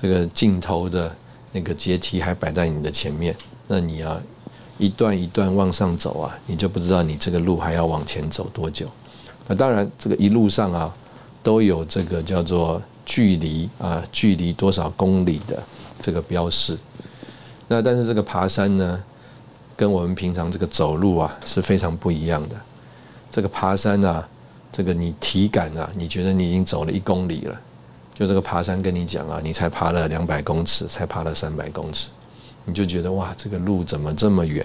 [0.00, 1.14] 这个尽头的
[1.52, 3.34] 那个阶梯还摆在你的前面。
[3.66, 4.20] 那你要，
[4.78, 8.86] 一段一段往上走啊，你就不知道你这个路还要往前走多久。
[9.46, 10.94] 那当然，这个一路上啊，
[11.42, 15.62] 都有这个叫做距离啊，距离多少公里的
[16.00, 16.78] 这个标示。
[17.68, 19.02] 那但是这个爬山呢？
[19.76, 22.56] 跟我们平常这个走路啊是非常不一样的。
[23.30, 24.28] 这个爬山啊，
[24.70, 27.58] 这个你体感啊，你觉得你已经走了一公里了，
[28.20, 32.08] 就这个爬山跟你讲啊，你才爬了两百公尺，才爬了三百公尺，
[32.66, 34.62] 你就觉得哇，这个路怎么这么远，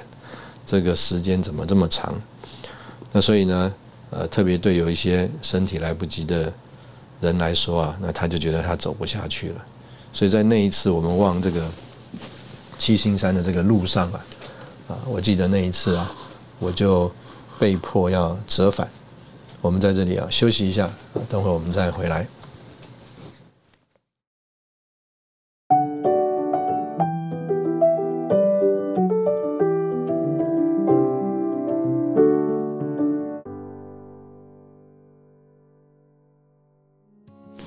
[0.66, 2.14] 这个时间怎么这么长？
[3.14, 3.74] 那所以呢，
[4.10, 6.52] 呃，特别对有一些身体来不及的
[7.22, 9.66] 人来说啊，那他就觉得他走不下去了。
[10.12, 11.66] 所以在那一次我们往这个
[12.78, 14.26] 七星山的这个路上啊。
[14.90, 16.12] 啊，我记得那一次啊，
[16.60, 17.10] 我就
[17.58, 18.86] 被迫要折返。
[19.62, 20.92] 我们在这里啊休息一下，
[21.30, 22.28] 等会我们再回来。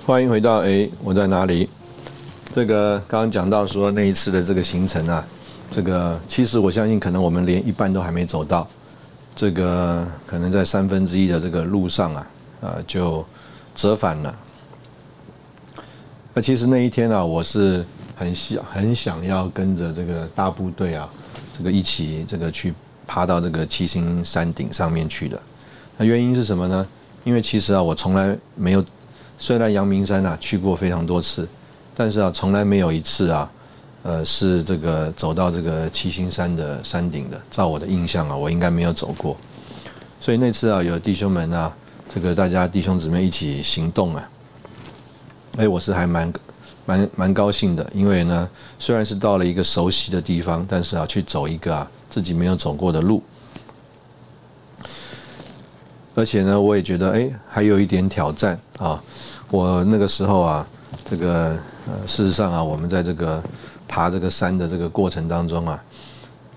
[0.08, 1.68] 欢迎回到哎，我在哪里？
[2.54, 5.22] 这个刚刚讲到说那一次的这个行程啊。
[5.70, 8.66] 这个其实我相信，可能我们连一半都还没走到，
[9.36, 12.26] 这个可能在三分之一的这个路上啊，
[12.62, 13.22] 啊就
[13.74, 14.34] 折返了。
[16.32, 17.84] 那其实那一天啊，我是
[18.16, 21.06] 很想很想要跟着这个大部队啊，
[21.58, 22.72] 这个一起这个去
[23.06, 25.38] 爬到这个七星山顶上面去的。
[25.98, 26.86] 那原因是什么呢？
[27.24, 28.82] 因为其实啊，我从来没有
[29.38, 31.48] 虽然阳明山啊去过非常多次，
[31.94, 33.50] 但是啊从来没有一次啊，
[34.02, 37.40] 呃是这个走到这个七星山的山顶的。
[37.50, 39.36] 照我的印象啊，我应该没有走过。
[40.20, 41.72] 所以那次啊，有弟兄们啊，
[42.08, 44.28] 这个大家弟兄姊妹一起行动啊，
[45.56, 46.32] 哎，我是还蛮
[46.84, 48.48] 蛮蛮高兴的，因为呢，
[48.80, 53.22] 虽然是到了一个熟悉的地方，但是啊，去走一个啊自己没有走过的路。
[56.16, 59.00] 而且呢，我也觉得哎，还有一点挑战啊。
[59.50, 60.66] 我那个时候啊，
[61.08, 61.56] 这个
[61.86, 63.42] 呃，事实上啊，我们在这个
[63.86, 65.82] 爬这个山的这个过程当中啊，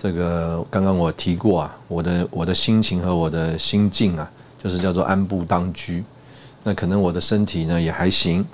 [0.02, 4.30] 这个刚刚我提过啊，我的我的心情和我的心境啊，
[4.64, 6.04] 就是叫做安步当居。
[6.64, 8.46] 那可能我的身体呢也还行，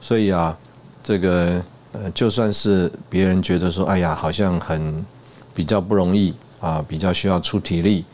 [0.00, 0.56] 所以啊，
[1.02, 5.04] 这个呃，就算是别人觉得说，哎呀，好像很
[5.54, 8.04] 比较不容易啊，比较需要出体力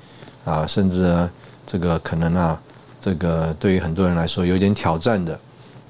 [0.44, 1.28] 啊，甚至。
[1.66, 2.60] 这个可能啊，
[3.00, 5.38] 这个对于很多人来说有点挑战的，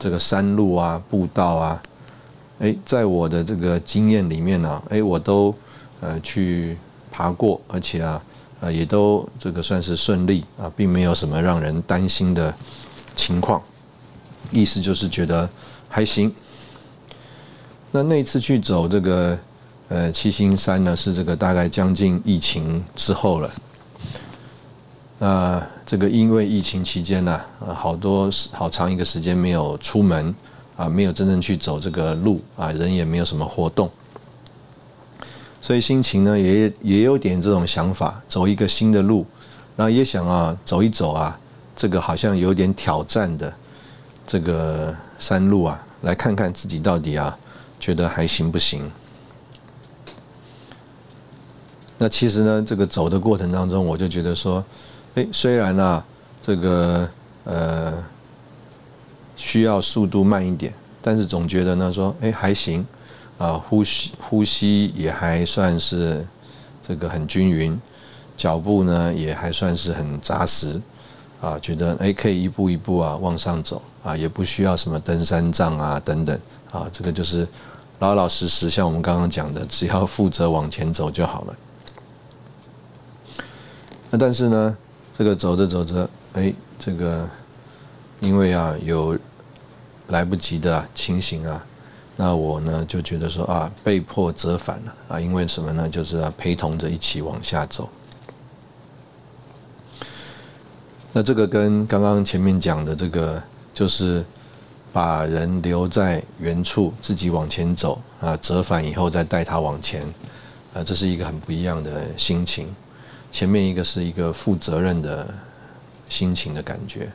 [0.01, 1.83] 这个山路啊、步道啊，
[2.59, 5.55] 哎，在我的这个经验里面呢，哎，我都
[6.01, 6.79] 呃去
[7.13, 8.23] 爬过，而且啊，
[8.61, 12.53] 呃，也都这个算是顺利啊，并没有什么让人担心的
[13.15, 13.63] 情况。
[14.51, 15.49] 意思就是觉得
[15.89, 16.35] 还行。
[17.93, 19.39] 那那次去走这个
[19.89, 23.51] 呃七星山呢，是这个大概将近疫情之后了。
[25.23, 27.39] 那这个因为疫情期间呢，
[27.75, 30.35] 好多好长一个时间没有出门，
[30.79, 33.91] 啊，没有真正去走这个路，啊，人也没有什么活动，
[35.61, 39.27] 所以心情呢也也有点这种想法，走一个新的路，
[39.77, 41.39] 然后也想啊走一走啊，
[41.77, 43.53] 这个好像有点挑战的
[44.27, 47.37] 这个山路啊，来看看自己到底啊
[47.79, 48.91] 觉得还行不行。
[51.99, 54.65] 那其实呢，这个走的过程当中，我就觉得说。
[55.17, 56.05] 哎，虽然啊，
[56.41, 57.09] 这个
[57.45, 57.93] 呃
[59.37, 62.87] 需要速度慢一点，但是总觉得呢说，哎还行，
[63.37, 66.25] 啊呼吸呼吸也还算是
[66.87, 67.79] 这个很均匀，
[68.37, 70.81] 脚步呢也还算是很扎实，
[71.41, 76.39] 啊觉得哎可以一步一步啊往上走，啊也不需要什么登山杖啊等等，
[76.71, 77.47] 啊这个就是
[77.99, 81.57] 老老实实像我们刚刚讲的，只要负责往前走就好了。
[84.13, 84.77] 那但是呢？
[85.21, 87.29] 这个走着走着，哎，这个
[88.21, 89.19] 因为啊有
[90.09, 91.63] 来不及的情形啊，
[92.17, 95.87] 那我呢就觉得说啊被迫折返了啊，因为什么呢？
[95.87, 97.87] 就是啊陪同着一起往下走。
[101.13, 103.43] 那这个跟刚刚前面讲的这个，
[103.75, 104.25] 就是
[104.91, 110.03] 把人留在原处，自己往前走啊，折返以后再带他往前，
[110.73, 112.75] 啊，这是一个很不一样的心情。
[113.33, 115.33] 前面一个是一个负责任的
[116.09, 117.09] 心情的感觉，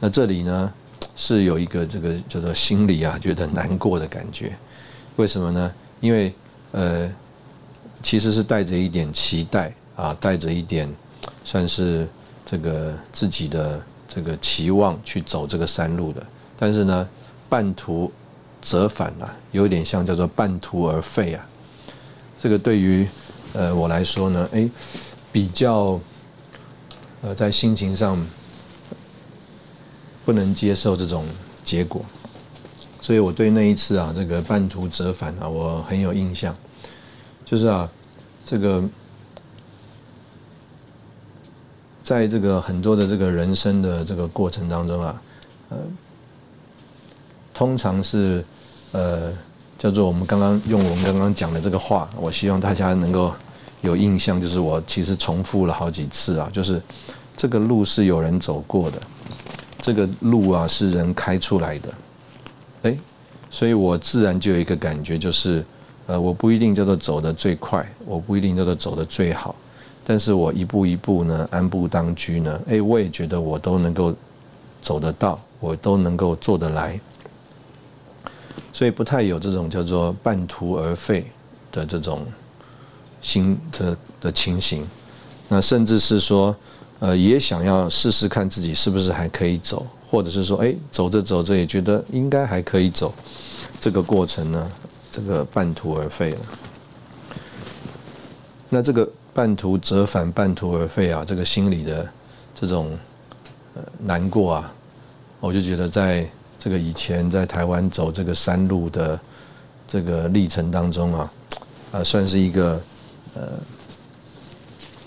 [0.00, 0.72] 那这里呢
[1.14, 4.56] 是有一个这个叫做心里啊觉得难过的感觉，
[5.16, 5.72] 为什么呢？
[6.00, 6.32] 因为
[6.72, 7.10] 呃
[8.02, 10.92] 其实是带着一点期待啊，带着一点
[11.44, 12.08] 算是
[12.44, 16.26] 这个自己的这个期望去走这个山路的，
[16.58, 17.06] 但是呢
[17.48, 18.10] 半途
[18.62, 21.46] 折返啊，有点像叫做半途而废啊，
[22.42, 23.06] 这个对于
[23.52, 24.68] 呃我来说呢，哎。
[25.36, 26.00] 比较，
[27.20, 28.18] 呃，在心情上
[30.24, 31.26] 不能接受这种
[31.62, 32.00] 结果，
[33.02, 36.56] 所以我对那一次啊，这个半途折返啊，我很有印象。
[37.44, 37.86] 就是啊，
[38.46, 38.82] 这个
[42.02, 45.22] 在这个很多的这个人生的这个过程当中啊，
[45.68, 45.76] 呃，
[47.52, 48.42] 通常是
[48.92, 49.30] 呃
[49.78, 53.34] 叫做我们刚刚用我们刚刚讲的这个话，我希望大家能够。
[53.86, 56.82] 有印象，就是我其实重复了好几次啊，就是
[57.36, 58.98] 这个路是有人走过的，
[59.80, 61.88] 这个路啊是人开出来的，
[62.82, 62.98] 哎，
[63.50, 65.64] 所以我自然就有一个感觉，就是
[66.06, 69.54] 呃，我不一定叫做走得最快，我不一定叫做走得最好，
[70.04, 74.12] 但是我一步一步呢，安步当居呢，哎，我也觉得我都能够
[74.82, 77.00] 走得到，我都能够做得来，
[78.72, 81.24] 所以不太有这种叫做半途而废
[81.70, 82.26] 的这种。
[83.26, 84.86] 心的的情形，
[85.48, 86.54] 那甚至是说，
[87.00, 93.12] 呃，也想要试试看自己是不是还可以走，或者是说，哎，走着走着也觉得应该还可以走，
[93.80, 94.70] 这个过程呢，
[95.10, 96.38] 这个半途而废了。
[98.68, 102.08] 那这个半途折返、半途而废啊，这个心里的
[102.54, 102.96] 这种
[103.98, 104.72] 难过啊，
[105.40, 106.24] 我就觉得在
[106.60, 109.18] 这个以前在台湾走这个山路的
[109.88, 111.32] 这个历程当中啊，
[111.90, 112.80] 啊，算是一个。
[113.36, 113.52] 呃，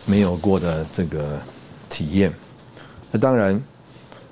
[0.06, 1.40] 没有过的这个
[1.90, 2.32] 体验，
[3.12, 3.60] 那当然，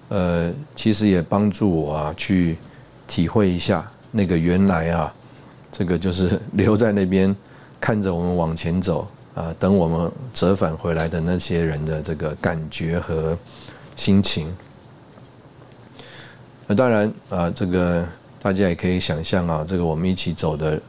[0.10, 2.58] 呃，其实也帮助我啊去
[3.08, 5.12] 体会一下那个原来啊，
[5.72, 7.36] 这个就是留在那边
[7.82, 13.36] 看着我们往前走啊，等我们折返回来的那些人的这个感觉和
[13.96, 14.56] 心情。
[16.68, 18.06] 那当然啊，这个
[18.42, 20.80] 大家也可以想象啊，这个我们一起走的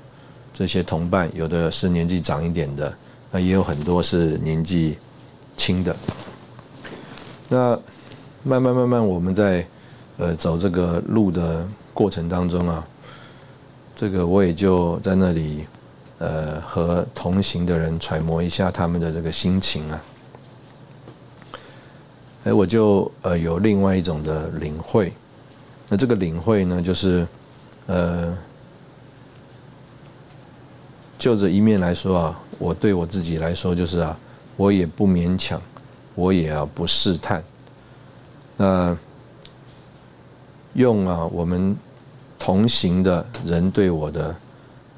[0.59, 2.93] 这些同伴，有的是年纪长一点的，
[3.31, 4.99] 那也有很多是年纪
[5.57, 5.95] 轻的。
[7.49, 7.79] 那
[8.43, 9.65] 慢慢慢慢，我们在
[10.17, 12.85] 呃走这个路的过程当中啊，
[13.95, 15.65] 这个我也就在那里
[16.19, 20.03] 呃和同行的人揣摩一下他们的这个心情啊，
[22.47, 25.13] 哎，我就呃有另外一种的领会。
[25.89, 27.25] 那这个领会呢，就是，
[27.87, 28.37] 呃，
[31.19, 34.17] 就这一面来说啊，我对我自己来说就是啊，
[34.57, 35.61] 我也不勉强，
[36.15, 37.43] 我也啊不试探。
[38.57, 38.97] 那
[40.75, 41.77] 用啊，我们
[42.39, 44.35] 同行的人对我的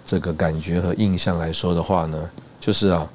[0.04, 3.10] 这个感觉和印象来说的话呢，就是啊，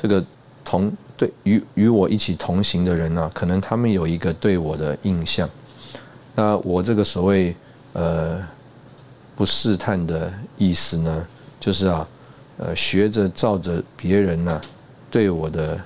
[0.00, 0.24] 这个
[0.64, 5.48] 同对与与我一起同行的人呢，可能他们有一个对我的印象。
[6.36, 7.54] 那我这个所谓
[7.94, 8.40] 呃
[9.34, 11.26] 不试探的意思呢，
[11.58, 12.06] 就是啊，
[12.58, 14.60] 呃学着照着别人呢
[15.10, 15.80] 对我的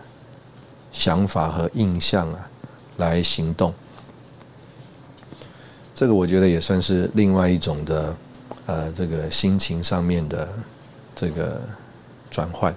[0.93, 2.49] 想法和印象啊
[2.97, 3.73] 来行动，
[5.95, 8.17] 这个我觉得也算是另外一种的
[8.67, 10.49] 呃这个心情上面的
[11.15, 11.61] 这个
[12.31, 12.75] 转换。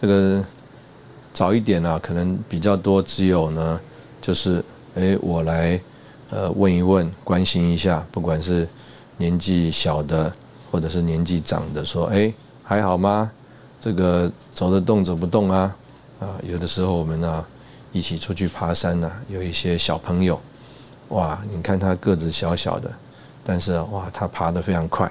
[0.00, 0.44] 这个
[1.32, 3.80] 早一点啊，可能比较多，只有呢
[4.20, 4.64] 就是
[4.94, 5.80] 哎我来。
[6.34, 8.66] 呃，问一问，关心一下，不管是
[9.18, 10.32] 年纪小的，
[10.70, 12.32] 或者是年纪长的，说，哎，
[12.72, 13.30] 还好吗？
[13.78, 15.76] 这个走得动，走不动啊？
[16.20, 17.44] 啊，有的时候我们呢，
[17.92, 20.40] 一起出去爬山呢，有一些小朋友，
[21.08, 22.90] 哇，你看他个子小小的，
[23.44, 25.06] 但是哇，他爬得非常快，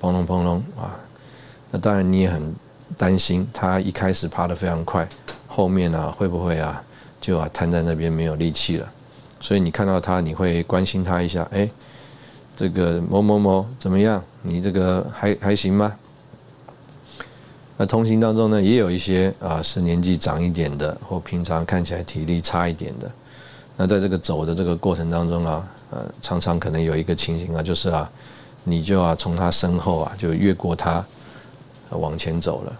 [0.00, 0.98] 砰隆砰隆啊，
[1.70, 2.52] 那当然你也很
[2.96, 5.08] 担心，他一开始爬得非常快，
[5.46, 6.82] 后面呢会不会啊，
[7.20, 8.88] 就啊瘫在那边没有力气了？
[9.40, 11.70] 所以你看到他，你会关心他一下，哎，
[12.56, 14.20] 这个某某某怎么样？
[14.42, 15.94] 你这个还还行吗？
[17.76, 23.10] 那同行当中呢，也有一些啊是年纪长一点的，或平常看起来体力差一点的。
[23.76, 28.08] 那在这个走的这个过程当中啊，呃，常常可能有一个情形啊，就是啊，
[28.62, 31.04] 你就要从他身后啊，就越过他
[31.90, 32.72] 往前走了。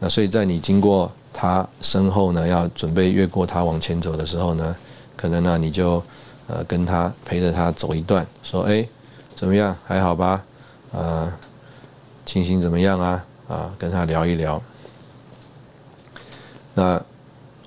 [0.00, 4.76] 那所以在你经过他身后呢，要准备越过他往前走的时候呢。
[5.16, 6.00] 可能呢，你就
[6.46, 8.88] 呃跟他陪着他走一段，说哎
[9.34, 10.44] 怎么样还好吧？
[10.92, 11.36] 啊，
[12.24, 13.24] 情形怎么样啊？
[13.48, 14.62] 啊，跟他聊一聊。
[16.74, 17.02] 那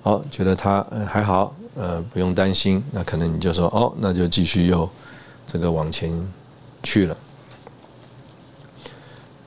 [0.04, 2.84] 哦，觉得他还好，呃，不用担心。
[2.92, 4.90] 那可能你就说哦，那就继续又
[5.52, 6.12] 这个往前
[6.84, 7.18] 去了。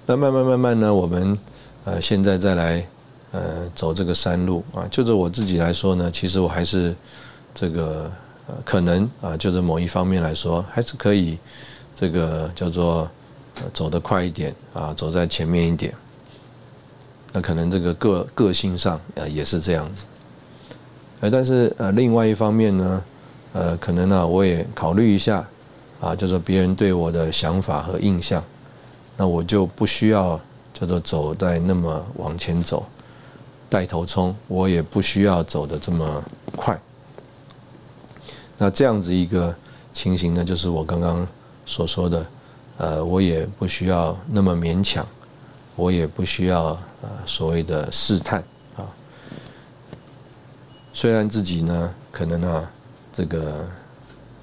[0.04, 1.38] 那慢慢慢慢呢，我们
[1.84, 2.86] 呃现在再来
[3.32, 6.94] 呃走这个山路啊，就着我自己来说呢，其实我还是。
[7.56, 8.10] 这个
[8.48, 11.38] 呃，可能啊，就是某一方面来说，还是可以
[11.94, 13.08] 这个叫做
[13.72, 15.94] 走得快一点啊，走在前面一点。
[17.36, 20.04] 那可能这个个个性上啊也是这样子。
[21.18, 23.02] 呃，但是呃，另外一方面呢，
[23.52, 25.44] 呃，可能呢，我也考虑一下
[26.00, 28.40] 啊，就是别人对我的想法和印象，
[29.16, 30.40] 那我就不需要
[30.72, 32.86] 叫做走在那么往前走，
[33.68, 36.22] 带头冲，我也不需要走的这么
[36.54, 36.78] 快。
[38.56, 39.52] 那这样子一个
[39.92, 41.26] 情形呢，就是我刚刚
[41.66, 42.26] 所说的，
[42.76, 45.04] 呃，我也不需要那么勉强，
[45.74, 48.42] 我也不需要呃所谓的试探
[48.76, 48.88] 啊。
[50.94, 52.70] 虽然自己呢，可能啊，
[53.12, 53.66] 这个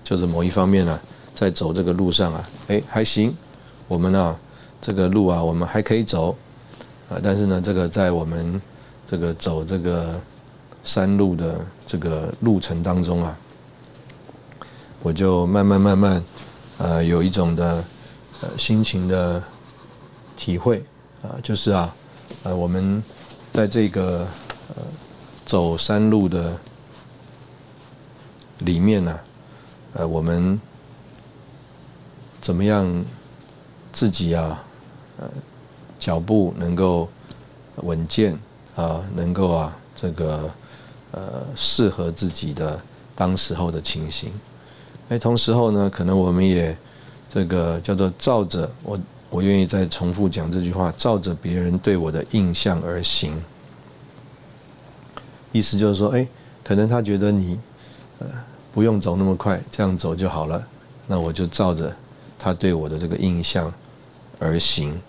[0.03, 0.99] 就是某一方面呢，
[1.34, 3.36] 在走这个路上啊，哎还行，
[3.88, 4.38] 我们呢
[4.80, 6.38] 这个路啊，我们还可以走
[7.09, 8.62] 啊，但是呢，这个在我们
[9.09, 10.22] 这个走这个
[10.84, 13.36] 山路的这个路程当中啊。
[15.03, 16.24] 我就慢慢慢慢，
[16.78, 17.84] 呃，有一种的
[18.41, 19.41] 呃心情的
[20.38, 20.84] 体会
[21.24, 21.91] 啊，就是啊，
[22.44, 23.04] 呃，我们
[23.54, 24.28] 在这个
[24.70, 24.84] 呃
[25.46, 26.58] 走山路的
[28.60, 29.20] 里面呢，
[29.94, 30.60] 呃，我们
[32.40, 33.06] 怎么样
[33.92, 34.64] 自己啊，
[35.18, 35.30] 呃，
[36.00, 37.08] 脚步能够
[37.78, 38.38] 稳健
[38.76, 40.50] 啊，能够啊，这个
[41.12, 42.80] 呃适合自己的
[43.16, 44.32] 当时候的情形。
[45.10, 46.76] 哎，同时候呢，可能我们也
[47.32, 49.00] 这个叫做照着我，
[49.32, 53.42] 我愿意再重复讲这句话，照着别人对我的印象而行。
[55.54, 56.28] 意思就是说，哎，
[56.66, 57.58] 可能他觉得你
[58.20, 58.28] 呃
[58.74, 60.62] 不用走那么快，这样走就好了。
[61.08, 61.96] 那我就照着
[62.38, 63.74] 他对我的这个印象
[64.38, 65.02] 而行，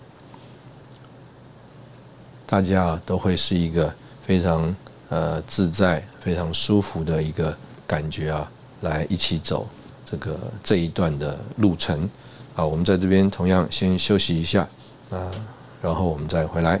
[2.45, 4.73] 大家啊都会是一个非常
[5.09, 7.55] 呃自在、非常舒服的一个
[7.85, 8.49] 感觉啊，
[8.81, 9.67] 来一起走
[10.05, 12.09] 这个这一段的路程。
[12.55, 14.67] 好，我们在这边同样先休息一下
[15.09, 15.31] 啊，
[15.81, 16.79] 然后我们再回来。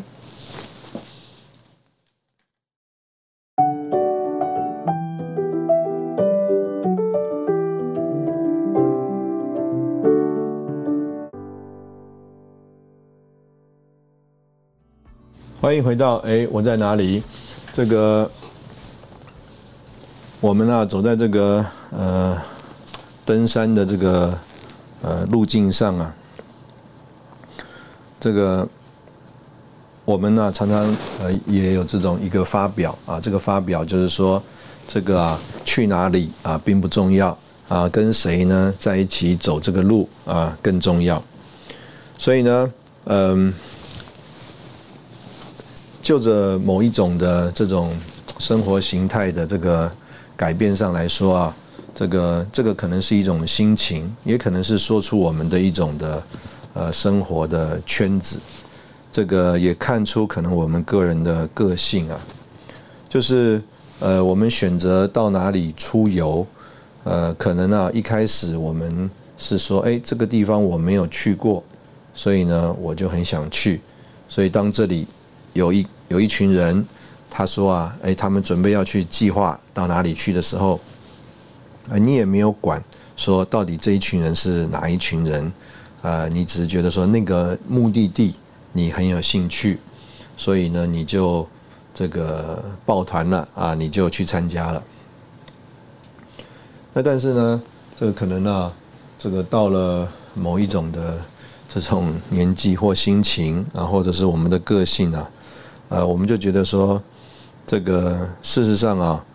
[15.59, 17.23] 欢迎回到哎，我在哪里？
[17.73, 18.29] 这个
[20.39, 22.39] 我们呢，走在这个呃
[23.25, 24.37] 登山的这个
[25.03, 26.15] 呃路径上啊，
[28.19, 28.67] 这个
[30.03, 30.83] 我们呢常常
[31.21, 34.41] 呃也有这种一个发表啊，这个发表就是说，
[34.87, 37.37] 这个啊去哪里啊并不重要
[37.69, 41.21] 啊，跟谁呢在一起走这个路啊更重要。
[42.17, 42.73] 所以呢，
[43.05, 43.53] 嗯。
[46.03, 47.95] 就着某一种的这种
[48.37, 49.89] 生活形态的这个
[50.35, 51.55] 改变上来说啊，
[51.95, 56.23] 这个这个可能是一种心情，也可能是说出我们的一种的
[56.73, 58.39] 呃生活的圈子。
[59.11, 62.19] 这个也看出可能我们个人的个性啊，
[63.07, 63.61] 就是
[63.99, 66.45] 呃我们选择到哪里出游，
[67.03, 71.63] 呃可能啊一开始我们是说，哎这个地方我没有去过，
[72.15, 73.81] 所以呢我就很想去，
[74.27, 75.07] 所以当这里。
[75.53, 76.83] 有一有一群人，
[77.29, 80.79] 他说啊，哎，他们准备要去计划到哪里去的时候，
[81.89, 82.83] 啊，你也没有管
[83.15, 85.51] 说到底这一群人是哪一群人，
[86.01, 88.35] 啊，你只是觉得说那个目的地
[88.71, 89.79] 你很有兴趣，
[90.37, 91.47] 所以呢，你就
[91.93, 94.83] 这个抱团了啊，你就去参加了。
[96.93, 97.61] 那但是呢，
[97.99, 98.71] 这个可能呢，
[99.19, 101.19] 这个到了某一种的
[101.67, 105.29] 这种年纪或心情啊，或者是我们的个性啊。
[105.89, 107.01] 呃，我们就觉得说，
[107.67, 109.25] 这个事实上啊，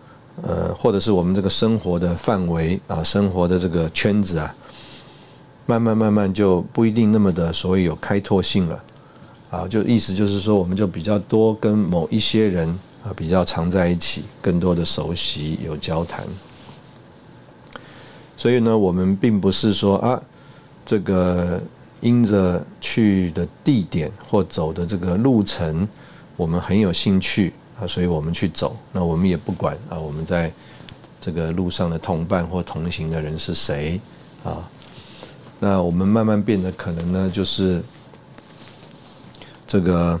[0.43, 4.55] 呃，或者是我们这个生活的范围啊，生活的这个圈子啊，
[5.65, 8.83] 慢慢慢慢就不一定那么的所谓有开拓性了，
[9.49, 12.67] 啊，就意思就是说，我们就比较多跟某一些人
[13.03, 16.23] 啊比较常在一起，更多的熟悉有交谈，
[18.37, 20.21] 所以呢，我们并不是说啊，
[20.85, 21.61] 这个
[22.01, 25.87] 因着去的地点或走的这个路程。
[26.37, 28.75] 我们很有兴趣啊，所以我们去走。
[28.91, 30.51] 那我们也不管啊，我们在
[31.21, 33.99] 这个路上的同伴或同行的人是谁
[34.43, 34.67] 啊？
[35.59, 37.81] 那我们慢慢变得可能呢，就是
[39.67, 40.19] 这个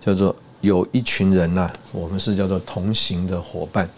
[0.00, 3.88] 叫做有一群人呐，我们是叫做同行的伙伴。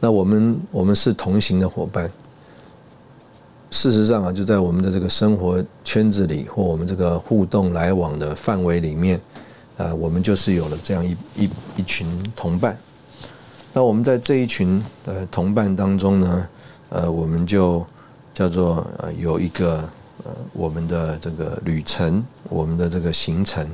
[0.00, 2.10] 那我们我们是同行的伙伴。
[3.70, 9.18] 事实上啊，就在我们的这个生活圈子里，或我们这个互动来往的范围里面，
[9.82, 12.06] 啊，我们就是有了这样一一一群
[12.36, 12.78] 同伴。
[13.72, 16.48] 那我们在这一群呃同伴当中呢，
[16.90, 17.84] 呃，我们就
[18.32, 19.78] 叫做呃有一个
[20.24, 23.66] 呃我们的这个旅程，我们的这个行程，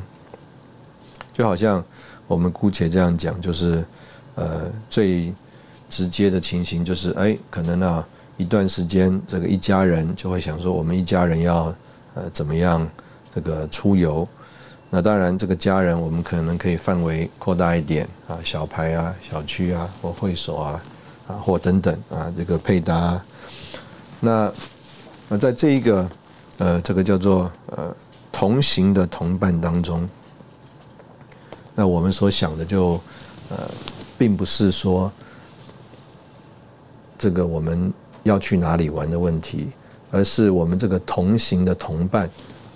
[1.35, 1.85] 就好像
[2.27, 3.85] 我们姑且这样讲，就是
[4.35, 5.33] 呃最
[5.91, 8.07] 直接的情形就是，哎，可能啊。
[8.39, 11.75] 一段时间，这个一家人就会想说，我们一家人要
[12.15, 12.89] 呃怎么样
[13.35, 14.29] 这个出游？
[14.91, 20.83] 那当然，这个家人我们可能可以范围扩大一点啊，小排啊、小区啊或会所啊
[21.27, 23.21] 啊或等等啊，这个配搭。
[24.21, 24.53] 那
[25.29, 26.11] 那在这一个
[26.59, 27.95] 呃这个叫做呃
[28.33, 30.09] 同行的同伴当中，
[31.75, 33.01] 那我们所想的就
[33.51, 33.69] 呃
[34.17, 35.13] 并不是说
[37.19, 37.93] 这个我们。
[38.25, 39.69] 要去哪里玩的问题，
[40.11, 42.29] 而是我们这个同行的同伴，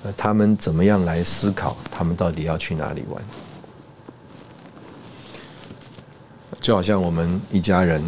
[0.05, 3.23] 呃，他们怎么样来思考，他们到底要去哪里玩？
[6.61, 8.03] 就好像我们一家人，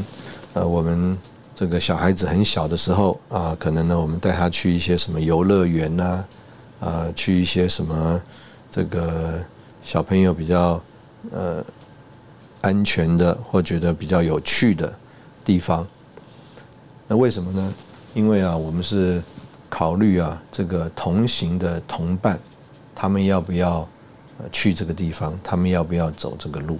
[0.54, 1.16] 呃，我们
[1.54, 6.24] 这个小孩子很小的时候啊，可能呢，我们带他去一些什么游乐园呐，
[6.80, 8.20] 啊，去一些什么
[8.70, 9.40] 这个
[9.84, 10.82] 小朋友比较
[11.32, 11.64] 呃
[12.60, 14.92] 安全的或觉得比较有趣的
[15.44, 15.86] 地方。
[17.06, 17.74] 那为什么呢？
[18.14, 19.20] 因为啊，我们是
[19.74, 22.38] 考虑啊，这个同行的同伴，
[22.94, 23.88] 他们要不要
[24.52, 25.36] 去这个地方？
[25.42, 26.78] 他们要不要走这个路？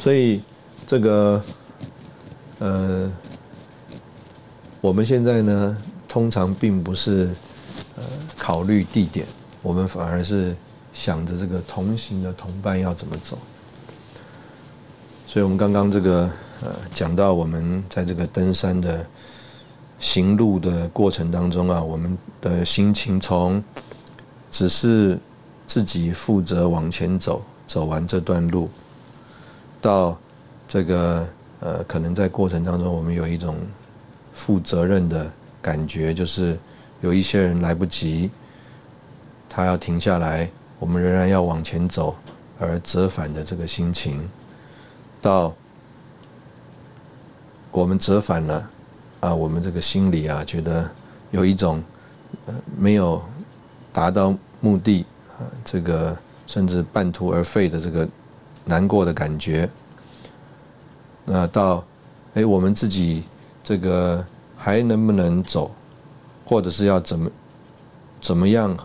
[0.00, 0.42] 所以
[0.84, 1.40] 这个
[2.58, 3.08] 呃，
[4.80, 5.76] 我们现在呢，
[6.08, 7.30] 通常并不是
[7.94, 8.02] 呃
[8.36, 9.24] 考虑地点，
[9.62, 10.56] 我们反而是
[10.92, 13.38] 想着这个同行的同伴要怎么走。
[15.28, 16.28] 所以我们刚刚这个
[16.64, 19.06] 呃讲到我们在这个登山的
[20.02, 23.64] 行路的过程当中啊，我们的心情从
[24.50, 25.18] 只是
[25.66, 28.68] 自己负责往前走，走完这段路，
[29.80, 30.18] 到
[30.68, 31.26] 这个
[31.60, 33.56] 呃可能在过程当中我们有一种
[34.34, 35.30] 负责任的
[35.62, 36.58] 感觉，就是
[37.00, 38.28] 有一些人来不及，
[39.48, 42.14] 他要停下来，我们仍然要往前走。
[42.60, 44.28] 而折返的这个心情，
[45.20, 45.52] 到
[47.72, 48.70] 我们折返了
[49.22, 50.90] 啊，我们这个心里啊，觉得
[51.30, 51.82] 有一种
[52.46, 53.22] 呃没有
[53.92, 55.06] 达到目的
[55.38, 56.16] 啊，这个
[56.46, 58.06] 甚至半途而废的这个
[58.64, 59.70] 难过的感觉。
[61.24, 61.84] 那到
[62.34, 63.22] 哎，我们自己
[63.62, 64.24] 这个
[64.58, 65.70] 还能不能走，
[66.44, 67.30] 或者是要怎么
[68.20, 68.76] 怎么样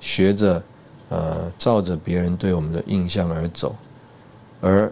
[0.00, 0.62] 学着？
[1.10, 3.76] 呃，照着别人对我们的印象而走，
[4.60, 4.90] 而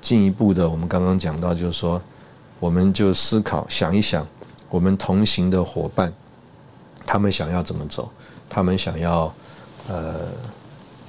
[0.00, 2.00] 进一步的，我们刚刚讲到，就是说，
[2.64, 4.26] 我们就思考想一想，
[4.70, 6.10] 我们同行的伙伴，
[7.04, 8.10] 他们想要怎么走，
[8.48, 9.30] 他们想要
[9.86, 10.14] 呃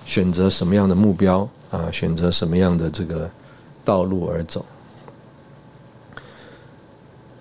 [0.05, 3.31] 选择什么样的目标啊，选择什么样的这个
[3.85, 4.65] 道路而走。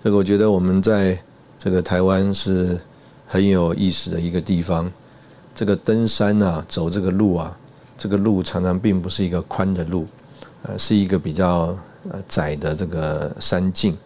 [0.01, 1.21] 这个我觉得我们在
[1.59, 2.79] 这个台湾是
[3.27, 4.89] 很有意思的一个地方。
[5.53, 7.57] 这个登山啊，走这个路啊，
[7.97, 10.07] 这个路常常并不是一个宽的路，
[10.63, 11.77] 呃，是一个比较
[12.09, 13.97] 呃窄的这个山径，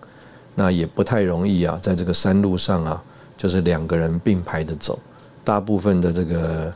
[0.60, 3.02] 那也不太容易啊，在这个山路上啊，
[3.38, 5.00] 就是两个人并排的走，
[5.42, 6.74] 大部分的这个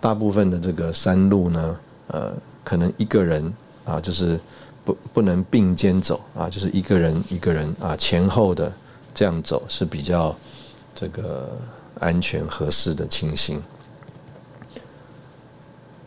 [0.00, 1.76] 大部分的这个山路呢，
[2.06, 2.32] 呃，
[2.64, 3.52] 可能一个人
[3.84, 4.40] 啊，就是
[4.86, 8.72] 不不能并肩走啊，就是一个人一个人啊前后的
[9.14, 10.34] 这样走是比较
[10.94, 11.46] 这个。
[11.98, 13.58] 安全合适的情形。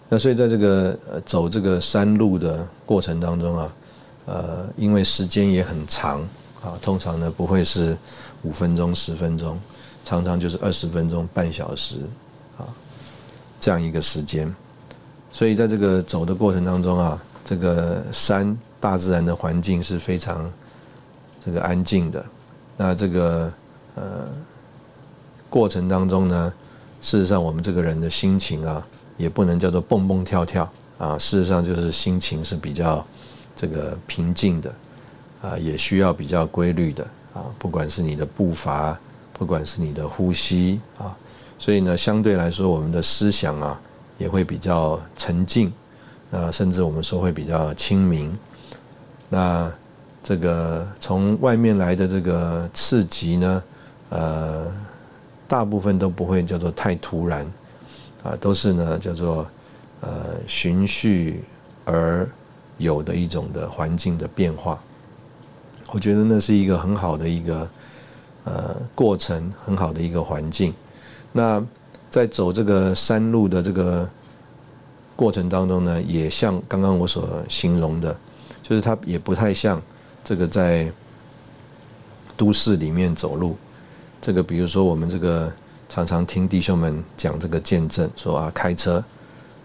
[0.08, 3.74] 那所以在这个呃走这个山路的过程当中啊，
[4.30, 6.22] 呃，因为时间也很长
[6.62, 7.98] 啊，通常呢不会是
[8.44, 9.60] 五分钟、十分钟，
[10.06, 11.96] 常常就是二十分钟、半小时
[12.58, 12.62] 啊
[13.60, 14.54] 这样一个时间。
[15.34, 20.48] 所以在这个走的过程当中啊，这个山大自然的环境是非常
[21.44, 22.24] 这个安静的。
[22.78, 23.52] 那这个
[23.96, 24.04] 呃。
[25.52, 26.54] 过程当中呢，
[27.02, 28.86] 事实上我们这个人的心情啊，
[29.18, 31.18] 也不能叫做蹦蹦跳跳啊。
[31.18, 33.04] 事实上就是心情是比较
[33.60, 34.74] 这个平静的
[35.42, 37.04] 啊，也需要比较规律的
[37.34, 37.44] 啊。
[37.58, 38.98] 不管是你的步伐，
[39.34, 41.16] 不管是你的呼吸啊，
[41.58, 43.80] 所以呢，相对来说我们的思想啊
[44.18, 45.74] 也会比较沉静
[46.32, 48.38] 啊，甚至我们说会比较清明。
[49.28, 49.70] 那
[50.24, 53.64] 这个从外面来的这个刺激呢，
[54.10, 54.72] 呃。
[55.50, 57.44] 大部分都不会叫做太突然，
[58.22, 59.48] 啊，都是呢叫做
[60.00, 60.10] 呃
[60.46, 61.44] 循序
[61.86, 62.30] 而
[62.80, 64.80] 有的一种的环境的变化。
[65.92, 67.70] 我觉得那是一个很好的一个
[68.44, 70.74] 呃过程，很好的一个环境。
[71.32, 71.64] 那
[72.10, 74.10] 在走这个山路的这个
[75.16, 78.16] 过程当中呢，也像刚刚我所形容的，
[78.64, 79.82] 就是它也不太像
[80.24, 80.92] 这个在
[82.38, 83.56] 都市里面走路。
[84.22, 85.52] 这个比如说，我们这个
[85.88, 89.04] 常常听弟兄们讲这个见证，说啊，开车，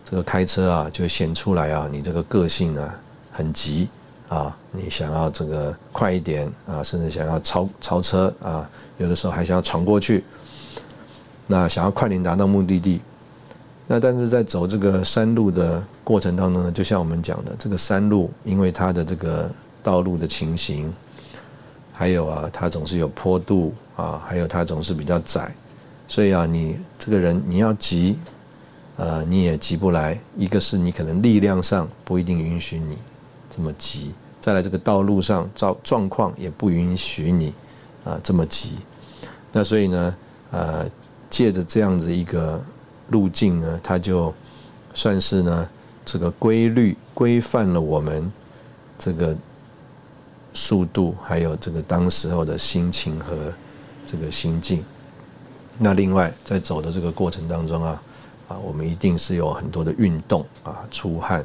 [0.05, 3.01] 这个开车啊，就显出来啊，你这个个性啊
[3.35, 3.89] 很急
[4.29, 10.25] 啊，你想要这个快一点啊，甚至想要超超车啊，有的时候还想要闯过去，
[11.49, 13.01] 那想要快点达到目的地。
[13.87, 19.51] 那但是在走这个山路的过程当中呢，就像我们讲的，这个山路因为它的这个
[19.83, 20.91] 道路的情形。
[21.97, 25.55] 还有啊，它总是有坡度啊，还有它总是比较窄，
[26.09, 28.19] 所以啊，你这个人你要急，
[28.97, 30.19] 呃，你也急不来。
[30.37, 32.99] 一个是你可能力量上不一定允许你
[33.55, 37.53] 这么急，再来这个道路上状状况也不允许你
[38.05, 38.79] 啊这么急。
[39.53, 40.17] 那所以呢，
[40.51, 40.87] 呃，
[41.29, 42.63] 借着这样子一个
[43.11, 44.35] 路径呢，它就
[44.95, 45.69] 算是呢
[46.05, 48.33] 这个规律规范了我们
[48.99, 49.37] 这个。
[50.57, 53.53] 速度，还有这个当时候的心情和
[54.07, 54.85] 这个心境。
[55.77, 58.01] 那另外，在走的这个过程当中啊，
[58.47, 61.45] 啊，我们一定是有很多的运动啊，出汗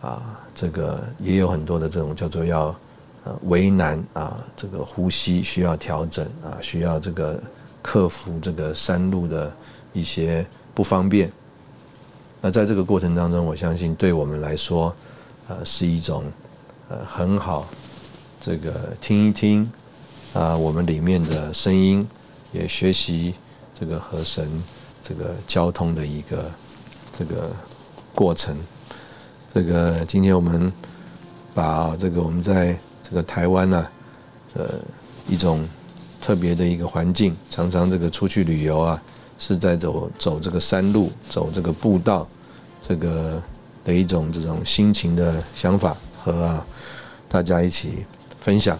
[0.00, 2.74] 啊，这个也有很多的这种叫做要
[3.24, 7.42] 呃为难啊，这个呼吸需要调整啊，需要这个
[7.82, 9.52] 克服这个山路的
[9.92, 11.32] 一些不方便。
[12.40, 14.94] 那在这个过程当中，我相信对我们来说，
[15.48, 16.24] 呃，是一种
[16.88, 17.66] 呃很好。
[18.40, 19.68] 这个听一听
[20.32, 22.06] 啊，我们里面的声音，
[22.52, 23.34] 也学习
[23.78, 24.62] 这个和神
[25.02, 26.50] 这个交通的一个
[27.18, 27.50] 这个
[28.14, 28.56] 过程。
[29.56, 30.70] 这个今天我们
[31.54, 33.86] 把这个我们在这个台湾呢，
[34.52, 34.74] 呃，
[35.26, 35.66] 一种
[36.20, 39.02] 特别的一个环境，常常这个出去旅游啊，
[39.38, 42.28] 是在走走这个山路，走这个步道，
[42.86, 43.42] 这个
[43.82, 46.62] 的一种这种心情的想法和
[47.26, 48.04] 大家一起
[48.42, 48.78] 分享。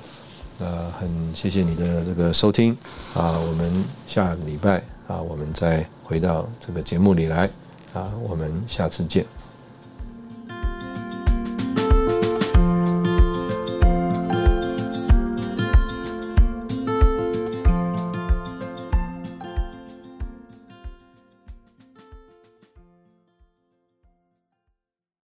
[0.59, 2.77] 呃，很谢谢你的这个收听
[3.15, 7.49] 啊，我们下个礼拜啊，我们再回到这个节目里来
[7.95, 9.25] 啊，我们下次见。